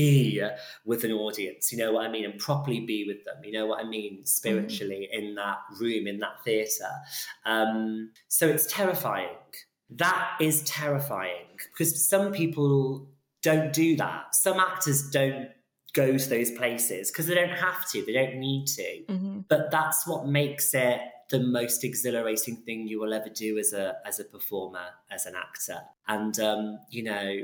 [0.85, 3.65] with an audience, you know what I mean, and properly be with them, you know
[3.65, 5.19] what I mean, spiritually mm.
[5.19, 6.91] in that room, in that theatre.
[7.45, 9.29] Um, so it's terrifying.
[9.89, 13.07] That is terrifying because some people
[13.41, 14.35] don't do that.
[14.35, 15.49] Some actors don't
[15.93, 19.03] go to those places because they don't have to, they don't need to.
[19.09, 19.39] Mm-hmm.
[19.47, 23.95] But that's what makes it the most exhilarating thing you will ever do as a
[24.05, 25.79] as a performer, as an actor.
[26.07, 27.35] And um, you know,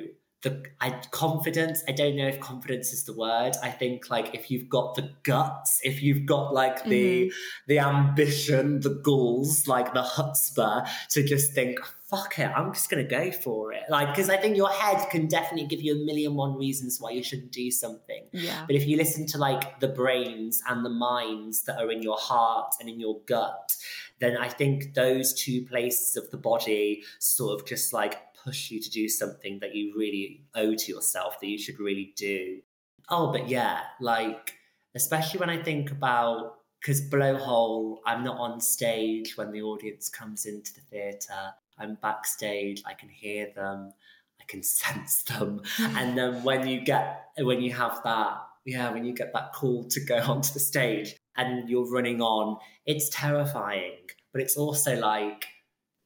[0.44, 1.84] the I, confidence.
[1.88, 3.54] I don't know if confidence is the word.
[3.64, 7.38] I think like if you've got the guts, if you've got like the mm-hmm.
[7.68, 11.80] the ambition, the goals, like the chutzpah to just think,
[12.10, 13.84] fuck it, I'm just gonna go for it.
[13.90, 17.12] Like because I think your head can definitely give you a million one reasons why
[17.12, 18.26] you shouldn't do something.
[18.34, 18.66] Yeah.
[18.68, 22.18] But if you listen to like the brains and the minds that are in your
[22.18, 23.78] heart and in your gut,
[24.20, 28.82] then I think those two places of the body sort of just like push you
[28.82, 32.62] to do something that you really owe to yourself, that you should really do.
[33.10, 34.54] Oh, but yeah, like,
[34.96, 40.46] especially when I think about, because Blowhole, I'm not on stage when the audience comes
[40.46, 41.54] into the theatre.
[41.78, 43.92] I'm backstage, I can hear them,
[44.40, 45.62] I can sense them.
[45.80, 49.86] and then when you get, when you have that, yeah, when you get that call
[49.90, 53.98] to go onto the stage and you're running on, it's terrifying,
[54.32, 55.46] but it's also like,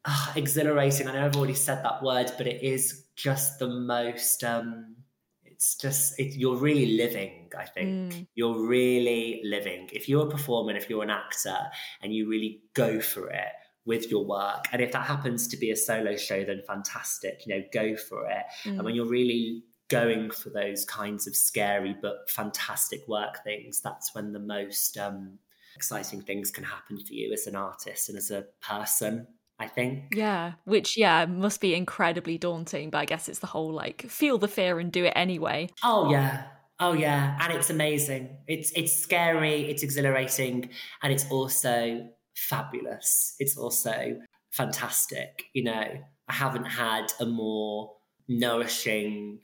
[0.07, 1.07] uh, exhilarating.
[1.07, 4.43] I know I've already said that word, but it is just the most.
[4.43, 4.95] Um,
[5.43, 7.49] it's just it, you're really living.
[7.57, 8.27] I think mm.
[8.35, 9.89] you're really living.
[9.91, 11.57] If you're a performer, if you're an actor,
[12.01, 13.51] and you really go for it
[13.85, 17.43] with your work, and if that happens to be a solo show, then fantastic.
[17.45, 18.45] You know, go for it.
[18.63, 18.77] Mm.
[18.77, 24.15] And when you're really going for those kinds of scary but fantastic work things, that's
[24.15, 25.37] when the most um,
[25.75, 29.27] exciting things can happen for you as an artist and as a person.
[29.59, 30.13] I think.
[30.15, 34.37] Yeah, which yeah must be incredibly daunting, but I guess it's the whole like feel
[34.37, 35.69] the fear and do it anyway.
[35.83, 36.45] Oh yeah.
[36.79, 38.37] Oh yeah, and it's amazing.
[38.47, 40.69] It's it's scary, it's exhilarating,
[41.01, 43.33] and it's also fabulous.
[43.39, 44.19] It's also
[44.51, 45.45] fantastic.
[45.53, 45.85] You know,
[46.27, 47.93] I haven't had a more
[48.27, 49.39] nourishing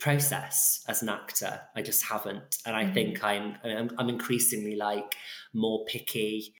[0.00, 1.60] process as an actor.
[1.76, 2.94] I just haven't, and I mm-hmm.
[2.94, 5.14] think I'm, I'm I'm increasingly like
[5.54, 6.54] more picky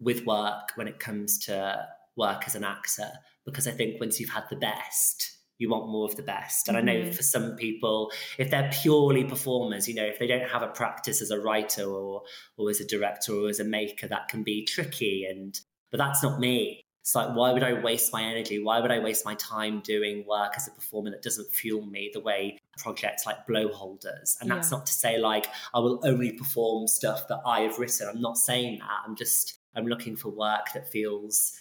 [0.00, 1.86] with work when it comes to
[2.16, 3.10] work as an actor
[3.44, 6.68] because I think once you've had the best, you want more of the best.
[6.68, 6.88] And mm-hmm.
[6.88, 7.12] I know mm-hmm.
[7.12, 11.22] for some people, if they're purely performers, you know, if they don't have a practice
[11.22, 12.22] as a writer or
[12.56, 15.26] or as a director or as a maker, that can be tricky.
[15.28, 15.58] And
[15.90, 16.82] but that's not me.
[17.00, 18.60] It's like, why would I waste my energy?
[18.60, 22.10] Why would I waste my time doing work as a performer that doesn't fuel me
[22.12, 24.36] the way projects like Blowhole does?
[24.40, 24.78] And that's yeah.
[24.78, 28.08] not to say like I will only perform stuff that I have written.
[28.08, 28.90] I'm not saying that.
[29.06, 31.52] I'm just I'm looking for work that feels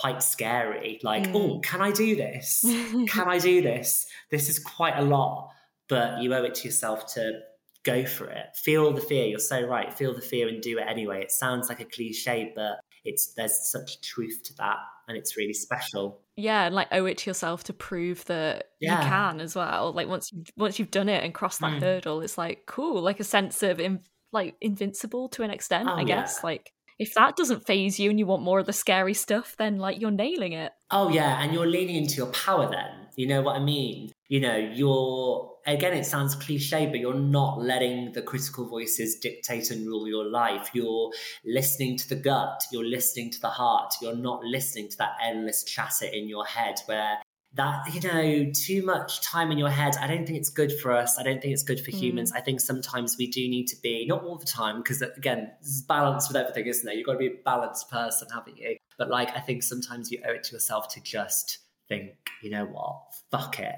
[0.00, 1.00] quite scary.
[1.02, 1.34] Like, mm.
[1.34, 2.64] oh, can I do this?
[3.08, 4.06] can I do this?
[4.30, 5.50] This is quite a lot,
[5.88, 7.40] but you owe it to yourself to
[7.84, 8.46] go for it.
[8.56, 9.26] Feel the fear.
[9.26, 9.92] You're so right.
[9.92, 11.22] Feel the fear and do it anyway.
[11.22, 14.76] It sounds like a cliche, but it's there's such truth to that,
[15.08, 16.20] and it's really special.
[16.36, 19.02] Yeah, and like owe it to yourself to prove that yeah.
[19.02, 19.92] you can as well.
[19.92, 21.80] Like once you once you've done it and crossed that mm.
[21.80, 24.00] hurdle, it's like cool, like a sense of in,
[24.32, 25.88] like invincible to an extent.
[25.90, 26.46] Oh, I guess yeah.
[26.46, 29.78] like if that doesn't phase you and you want more of the scary stuff, then
[29.78, 30.72] like you're nailing it.
[30.90, 33.08] Oh yeah, and you're leaning into your power then.
[33.16, 34.12] You know what I mean?
[34.28, 39.70] You know, you're again it sounds cliche, but you're not letting the critical voices dictate
[39.70, 40.70] and rule your life.
[40.72, 41.10] You're
[41.44, 45.64] listening to the gut, you're listening to the heart, you're not listening to that endless
[45.64, 47.18] chatter in your head where
[47.54, 49.94] that you know too much time in your head.
[50.00, 51.18] I don't think it's good for us.
[51.18, 51.98] I don't think it's good for mm.
[51.98, 52.32] humans.
[52.32, 55.70] I think sometimes we do need to be not all the time because again this
[55.70, 56.96] is balance with everything isn't it?
[56.96, 58.76] You've got to be a balanced person haven't you?
[58.98, 62.64] But like i think sometimes you owe it to yourself to just think you know
[62.64, 63.02] what?
[63.30, 63.74] Fuck it.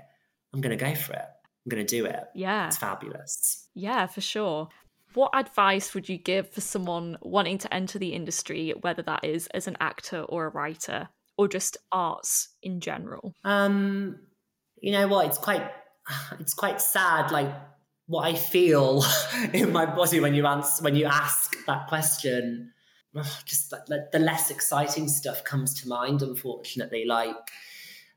[0.53, 1.27] I'm gonna go for it.
[1.65, 2.25] I'm gonna do it.
[2.35, 2.69] Yeah.
[2.69, 3.69] It's fabulous.
[3.75, 4.69] Yeah for sure.
[5.15, 9.49] What advice would you give for someone wanting to enter the industry whether that is
[9.49, 13.35] as an actor or a writer or just arts in general?
[13.45, 14.19] Um,
[14.81, 15.27] you know what?
[15.27, 15.69] It's quite
[16.41, 17.31] it's quite sad.
[17.31, 17.53] Like
[18.07, 19.05] what I feel
[19.53, 22.73] in my body when you answer when you ask that question.
[23.45, 26.21] Just like, the less exciting stuff comes to mind.
[26.21, 27.37] Unfortunately, like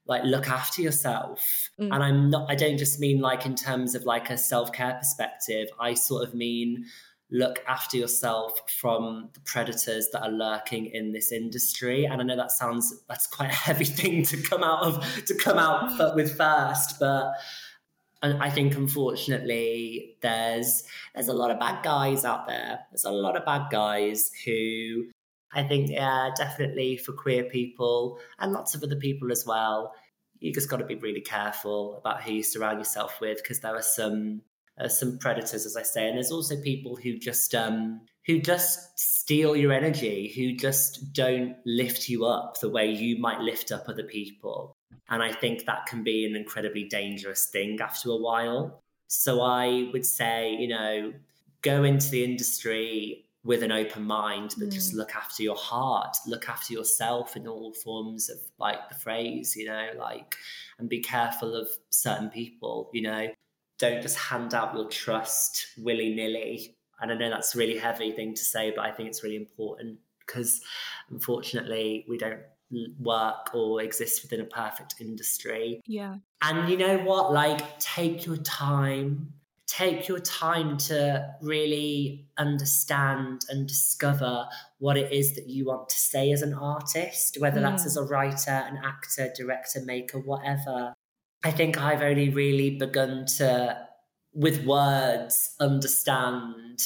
[0.07, 1.93] like look after yourself mm.
[1.93, 5.67] and i'm not i don't just mean like in terms of like a self-care perspective
[5.79, 6.85] i sort of mean
[7.29, 12.37] look after yourself from the predators that are lurking in this industry and i know
[12.37, 16.37] that sounds that's quite a heavy thing to come out of to come out with
[16.37, 17.33] first but
[18.23, 22.79] I think unfortunately there's there's a lot of bad guys out there.
[22.91, 25.05] There's a lot of bad guys who
[25.53, 29.93] I think yeah definitely for queer people and lots of other people as well.
[30.39, 33.75] You just got to be really careful about who you surround yourself with because there
[33.75, 34.41] are some
[34.79, 38.99] uh, some predators, as I say, and there's also people who just um, who just
[38.99, 43.85] steal your energy, who just don't lift you up the way you might lift up
[43.87, 44.75] other people.
[45.09, 48.83] And I think that can be an incredibly dangerous thing after a while.
[49.07, 51.13] So I would say, you know,
[51.61, 54.73] go into the industry with an open mind, but mm.
[54.73, 59.55] just look after your heart, look after yourself in all forms of like the phrase,
[59.55, 60.35] you know, like,
[60.79, 63.29] and be careful of certain people, you know,
[63.79, 66.75] don't just hand out your trust willy nilly.
[66.99, 69.35] And I know that's a really heavy thing to say, but I think it's really
[69.35, 70.61] important because
[71.09, 72.39] unfortunately we don't
[72.99, 75.81] work or exist within a perfect industry.
[75.85, 76.15] Yeah.
[76.41, 77.31] And you know what?
[77.31, 79.33] Like, take your time
[79.67, 84.47] take your time to really understand and discover
[84.79, 88.03] what it is that you want to say as an artist, whether that's as a
[88.03, 90.93] writer, an actor, director, maker, whatever.
[91.47, 93.77] I think I've only really begun to,
[94.33, 96.81] with words, understand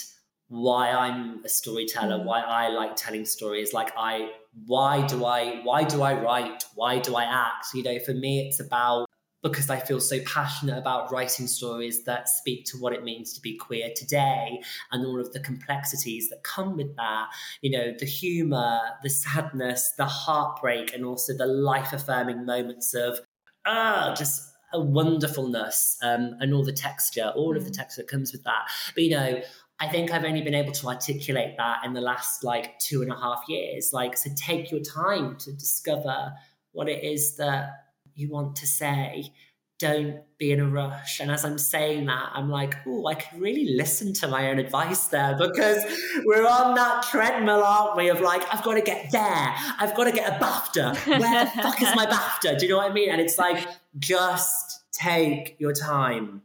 [0.49, 2.26] why I'm a storyteller, mm.
[2.26, 3.74] why I like telling stories.
[3.74, 4.30] Like I
[4.68, 6.64] why do I why do I write?
[6.76, 7.74] Why do I act?
[7.74, 9.07] You know, for me it's about
[9.41, 13.41] because I feel so passionate about writing stories that speak to what it means to
[13.41, 17.30] be queer today and all of the complexities that come with that.
[17.64, 23.22] You know, the humor, the sadness, the heartbreak, and also the life affirming moments of,
[23.66, 27.78] ah, just a wonderfulness um, and all the texture, all of the mm.
[27.78, 28.67] texture that comes with that.
[28.93, 29.41] But, you know,
[29.80, 33.11] I think I've only been able to articulate that in the last like two and
[33.11, 33.91] a half years.
[33.93, 36.34] Like, so take your time to discover
[36.72, 39.34] what it is that you want to say
[39.82, 41.19] don't be in a rush.
[41.19, 44.59] And as I'm saying that, I'm like, oh, I can really listen to my own
[44.59, 45.84] advice there because
[46.24, 48.09] we're on that treadmill, aren't we?
[48.09, 49.55] Of like, I've got to get there.
[49.80, 51.19] I've got to get a BAFTA.
[51.19, 52.59] Where the fuck is my BAFTA?
[52.59, 53.09] Do you know what I mean?
[53.09, 53.67] And it's like,
[53.97, 56.43] just take your time.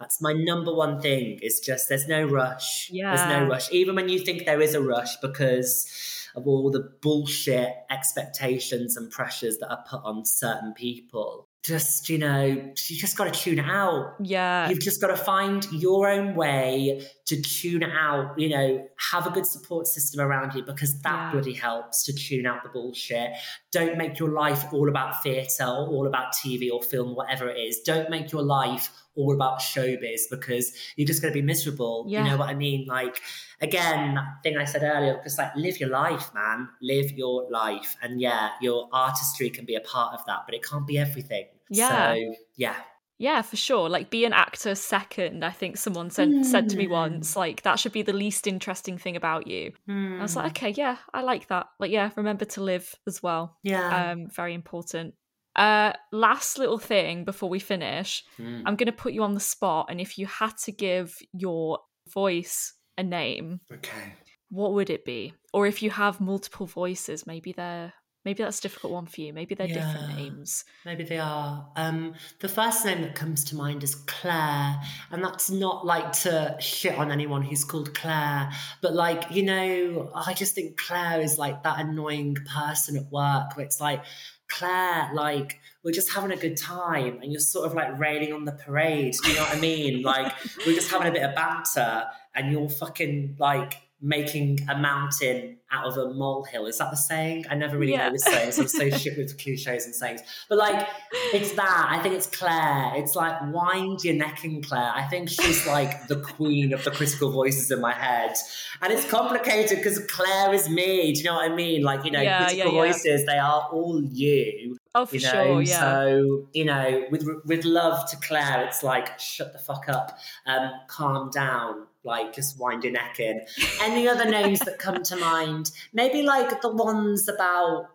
[0.00, 1.38] That's my number one thing.
[1.42, 2.88] It's just there's no rush.
[2.92, 3.16] Yeah.
[3.16, 3.70] There's no rush.
[3.72, 5.90] Even when you think there is a rush because
[6.36, 11.47] of all the bullshit expectations and pressures that are put on certain people.
[11.64, 14.14] Just, you know, you just got to tune out.
[14.22, 14.68] Yeah.
[14.68, 18.38] You've just got to find your own way to tune out.
[18.38, 21.32] You know, have a good support system around you because that yeah.
[21.32, 23.32] bloody helps to tune out the bullshit.
[23.72, 27.58] Don't make your life all about theatre or all about TV or film, whatever it
[27.58, 27.80] is.
[27.80, 32.06] Don't make your life all about showbiz because you're just going to be miserable.
[32.08, 32.24] Yeah.
[32.24, 32.86] You know what I mean?
[32.86, 33.20] Like,
[33.60, 36.68] again, that thing I said earlier, just like live your life, man.
[36.80, 37.96] Live your life.
[38.00, 41.46] And yeah, your artistry can be a part of that, but it can't be everything.
[41.68, 42.14] Yeah.
[42.14, 42.76] So, yeah.
[43.18, 43.88] Yeah, for sure.
[43.88, 45.44] Like be an actor second.
[45.44, 46.44] I think someone said mm.
[46.44, 49.72] said to me once, like that should be the least interesting thing about you.
[49.88, 50.20] Mm.
[50.20, 50.66] I was like, hmm.
[50.66, 51.66] okay, yeah, I like that.
[51.80, 53.56] Like, yeah, remember to live as well.
[53.64, 55.14] Yeah, um, very important.
[55.58, 58.62] Uh, last little thing before we finish, mm.
[58.64, 61.80] I'm going to put you on the spot, and if you had to give your
[62.08, 64.14] voice a name, okay,
[64.50, 65.34] what would it be?
[65.52, 67.92] Or if you have multiple voices, maybe they're
[68.24, 69.32] maybe that's a difficult one for you.
[69.32, 70.64] Maybe they're yeah, different names.
[70.84, 71.68] Maybe they are.
[71.74, 74.80] Um, the first name that comes to mind is Claire,
[75.10, 78.50] and that's not like to shit on anyone who's called Claire,
[78.80, 83.56] but like you know, I just think Claire is like that annoying person at work
[83.56, 84.04] where it's like
[84.48, 88.44] Claire, like, we're just having a good time and you're sort of like railing on
[88.44, 89.14] the parade.
[89.22, 90.02] Do you know what I mean?
[90.02, 90.32] like,
[90.66, 95.86] we're just having a bit of banter and you're fucking like making a mountain out
[95.86, 96.66] of a molehill.
[96.66, 97.44] Is that the saying?
[97.50, 98.06] I never really yeah.
[98.06, 98.58] know the sayings.
[98.58, 100.22] I'm so shit with cliches and sayings.
[100.48, 100.86] But like,
[101.34, 101.88] it's that.
[101.90, 102.92] I think it's Claire.
[102.94, 104.92] It's like, wind your neck in Claire.
[104.94, 108.34] I think she's like the queen of the critical voices in my head.
[108.80, 111.12] And it's complicated because Claire is me.
[111.12, 111.82] Do you know what I mean?
[111.82, 114.78] Like, you know, yeah, critical yeah, voices, they are all you.
[114.94, 115.30] Oh, for you know?
[115.30, 115.80] sure, yeah.
[115.80, 120.70] So you know, with with love to Claire, it's like shut the fuck up, um,
[120.88, 123.40] calm down, like just wind your neck in.
[123.82, 125.70] Any other names that come to mind?
[125.92, 127.88] Maybe like the ones about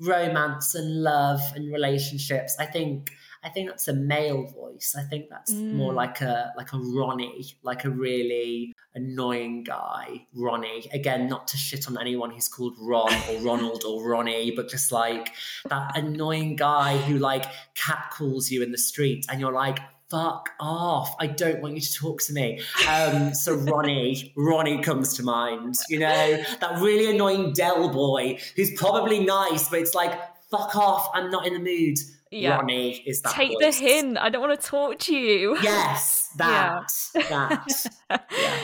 [0.00, 2.56] romance and love and relationships.
[2.58, 4.94] I think I think that's a male voice.
[4.98, 5.72] I think that's mm.
[5.72, 10.90] more like a like a Ronny, like a really annoying guy, Ronny.
[10.92, 14.92] Again, not to shit on anyone who's called Ron or Ronald or Ronnie, but just
[14.92, 15.32] like
[15.68, 19.78] that annoying guy who like cat calls you in the street and you're like,
[20.10, 21.14] fuck off.
[21.18, 22.60] I don't want you to talk to me.
[22.88, 28.72] Um, so Ronny, Ronny comes to mind, you know, that really annoying Del Boy who's
[28.76, 30.12] probably nice, but it's like,
[30.50, 31.10] fuck off.
[31.14, 31.98] I'm not in the mood.
[32.30, 32.56] Yeah.
[32.56, 33.32] Ronny is that.
[33.32, 33.78] Take voice.
[33.78, 34.18] the hint.
[34.18, 35.58] I don't want to talk to you.
[35.62, 36.92] Yes, that.
[37.14, 37.62] Yeah.
[38.08, 38.26] That.
[38.30, 38.58] yeah.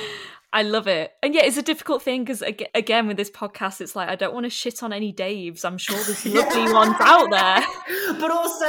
[0.52, 1.12] I love it.
[1.22, 2.42] And yeah, it's a difficult thing because
[2.74, 5.64] again with this podcast, it's like I don't want to shit on any Daves.
[5.64, 6.72] I'm sure there's lovely yeah.
[6.72, 7.64] ones out there.
[8.18, 8.66] But also,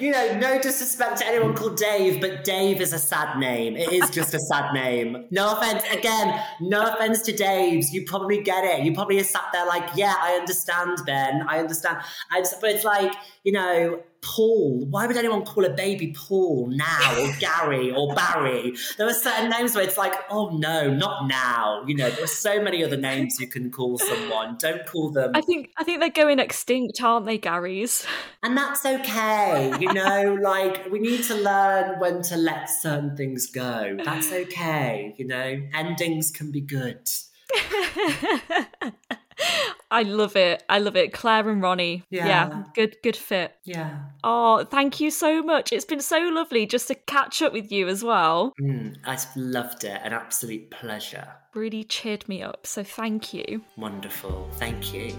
[0.00, 3.76] you know, no disrespect to anyone called Dave, but Dave is a sad name.
[3.76, 5.26] It is just a sad name.
[5.30, 5.84] No offense.
[5.92, 7.92] Again, no offense to Daves.
[7.92, 8.84] You probably get it.
[8.84, 11.42] You probably sat there like, yeah, I understand, Ben.
[11.46, 11.98] I understand.
[12.32, 13.12] I just, but it's like,
[13.44, 14.86] you know, Paul.
[14.90, 18.74] Why would anyone call a baby Paul now or Gary or Barry?
[18.96, 21.84] There are certain names where it's like, oh no, not now.
[21.86, 24.56] You know, there's so many other names you can call someone.
[24.58, 25.32] Don't call them.
[25.34, 28.06] I think I think they're going extinct, aren't they, Garys?
[28.42, 29.72] And that's okay.
[29.78, 33.96] You know, like we need to learn when to let certain things go.
[34.04, 35.14] That's okay.
[35.16, 37.08] You know, endings can be good.
[39.90, 40.62] I love it.
[40.68, 41.12] I love it.
[41.12, 42.04] Claire and Ronny.
[42.10, 42.26] Yeah.
[42.26, 42.64] yeah.
[42.74, 43.52] Good good fit.
[43.64, 43.98] Yeah.
[44.24, 45.72] Oh, thank you so much.
[45.72, 48.52] It's been so lovely just to catch up with you as well.
[48.60, 50.00] Mm, I've loved it.
[50.02, 51.26] An absolute pleasure.
[51.54, 52.66] Really cheered me up.
[52.66, 53.62] So thank you.
[53.76, 54.48] Wonderful.
[54.54, 55.16] Thank you.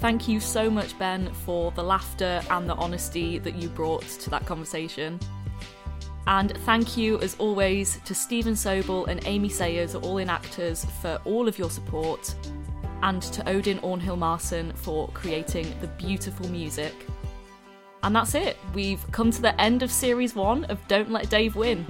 [0.00, 4.30] Thank you so much, Ben, for the laughter and the honesty that you brought to
[4.30, 5.20] that conversation.
[6.26, 11.20] And thank you, as always, to Stephen Sobel and Amy Sayers, All In Actors, for
[11.24, 12.34] all of your support,
[13.02, 16.94] and to Odinn Orn Hilmarsson for creating the beautiful music.
[18.02, 18.56] And that's it.
[18.74, 21.86] We've come to the end of series one of Don't Let Dave Win.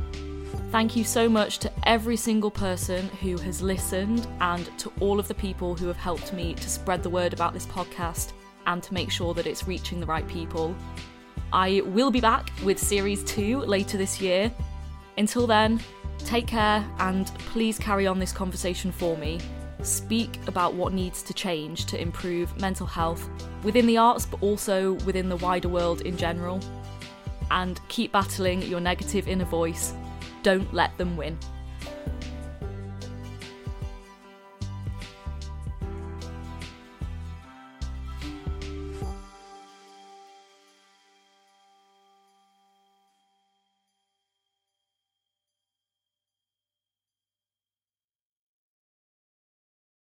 [0.71, 5.27] Thank you so much to every single person who has listened and to all of
[5.27, 8.33] the people who have helped me to spread the word about this podcast
[8.67, 10.77] and to make sure that it's reaching the right people.
[11.53, 14.53] I will be back with series two later this year.
[15.19, 15.81] Until then,
[16.19, 19.41] take care and please carry on this conversation for me.
[19.83, 23.29] Speak about what needs to change to improve mental health
[23.65, 26.61] within the arts, but also within the wider world in general.
[27.51, 29.93] And keep battling your negative inner voice.
[30.45, 31.37] Don't let them win.